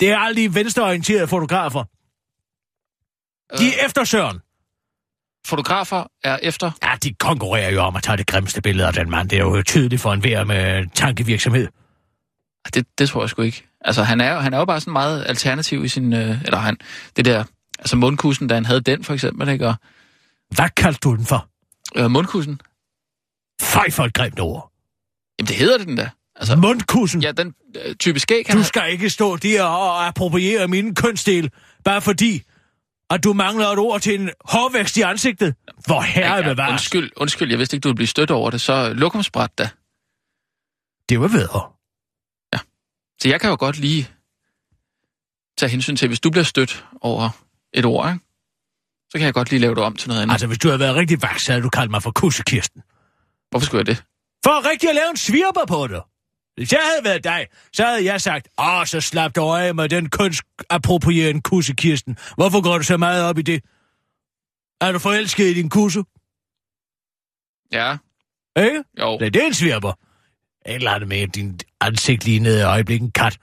[0.00, 1.84] Det er alle de venstreorienterede fotografer.
[3.58, 4.40] De er efter Søren.
[5.46, 6.70] Fotografer er efter...
[6.82, 9.28] Ja, de konkurrerer jo om at tage det grimmeste billede af den mand.
[9.28, 11.68] Det er jo tydeligt for en hver med tankevirksomhed.
[12.74, 13.66] Det, det tror jeg sgu ikke.
[13.80, 16.12] Altså, han er, jo, han er jo bare sådan meget alternativ i sin...
[16.12, 16.76] Øh, eller han...
[17.16, 17.44] Det der...
[17.78, 19.66] Altså, mundkussen, da han havde den, for eksempel, ikke?
[19.68, 19.74] Og,
[20.54, 21.48] Hvad kaldte du den for?
[21.96, 22.60] øh, mundkussen?
[23.62, 24.70] Fej for et grimt ord.
[25.38, 26.08] Jamen, det hedder det den der.
[26.36, 27.22] Altså, Mundkussen.
[27.22, 27.54] ja, den
[27.84, 31.50] øh, type skæg, Du skal ikke stå der og appropriere mine kønsdel,
[31.84, 32.42] bare fordi,
[33.10, 35.54] at du mangler et ord til en hårvækst i ansigtet.
[35.86, 36.70] Hvor herre Ja, bevares.
[36.72, 39.68] undskyld, undskyld, jeg vidste ikke, du ville blive stødt over det, så lokumsbræt da.
[41.08, 41.70] Det var bedre.
[43.20, 44.08] Så jeg kan jo godt lige
[45.58, 47.30] tage hensyn til, hvis du bliver stødt over
[47.72, 48.24] et ord, ikke?
[49.10, 50.32] så kan jeg godt lige lave det om til noget andet.
[50.32, 52.82] Altså, hvis du havde været rigtig vaks, så havde du kaldt mig for kussekirsten.
[53.50, 54.04] Hvorfor skulle jeg det?
[54.44, 56.00] For rigtig at lave en svirper på dig.
[56.56, 59.88] Hvis jeg havde været dig, så havde jeg sagt, åh, så slap dig af med
[59.88, 62.16] den kønsapproprierende kussekirsten.
[62.36, 63.62] Hvorfor går du så meget op i det?
[64.80, 66.02] Er du forelsket i din kusse?
[67.72, 67.96] Ja,
[68.64, 68.84] Ikke?
[69.00, 69.18] jo.
[69.18, 69.92] Det er en svirper.
[70.66, 73.38] Et eller andet med, at din ansigt lignede i øjeblikket en kat.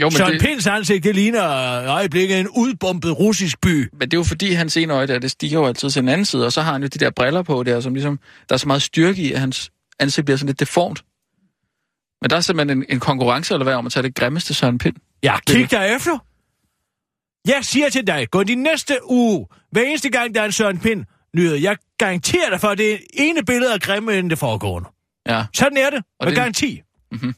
[0.00, 1.42] Jo, men Søren det, Pinds ansigt, det ligner
[1.82, 3.88] i øjeblikket en udbombet russisk by.
[3.92, 6.08] men det er jo fordi, hans ene øje der, det stiger jo altid til den
[6.08, 8.18] anden side, og så har han jo de der briller på der, som ligesom,
[8.48, 11.04] der er så meget styrke i, at hans ansigt bliver sådan lidt deformt.
[12.22, 14.78] Men der er simpelthen en, en konkurrence, eller hvad, om at tage det grimmeste Søren
[14.78, 14.96] Pind.
[15.22, 16.18] Ja, kig dig efter.
[17.48, 20.78] Jeg siger til dig, gå de næste uge, hver eneste gang, der er en Søren
[20.78, 21.04] Pind
[21.36, 24.88] nyhed, jeg garanterer dig for, at det er ene billede af grimme end det foregående.
[25.26, 26.82] Ja, Sådan er det, Og med det- garanti.
[27.12, 27.34] Mhm.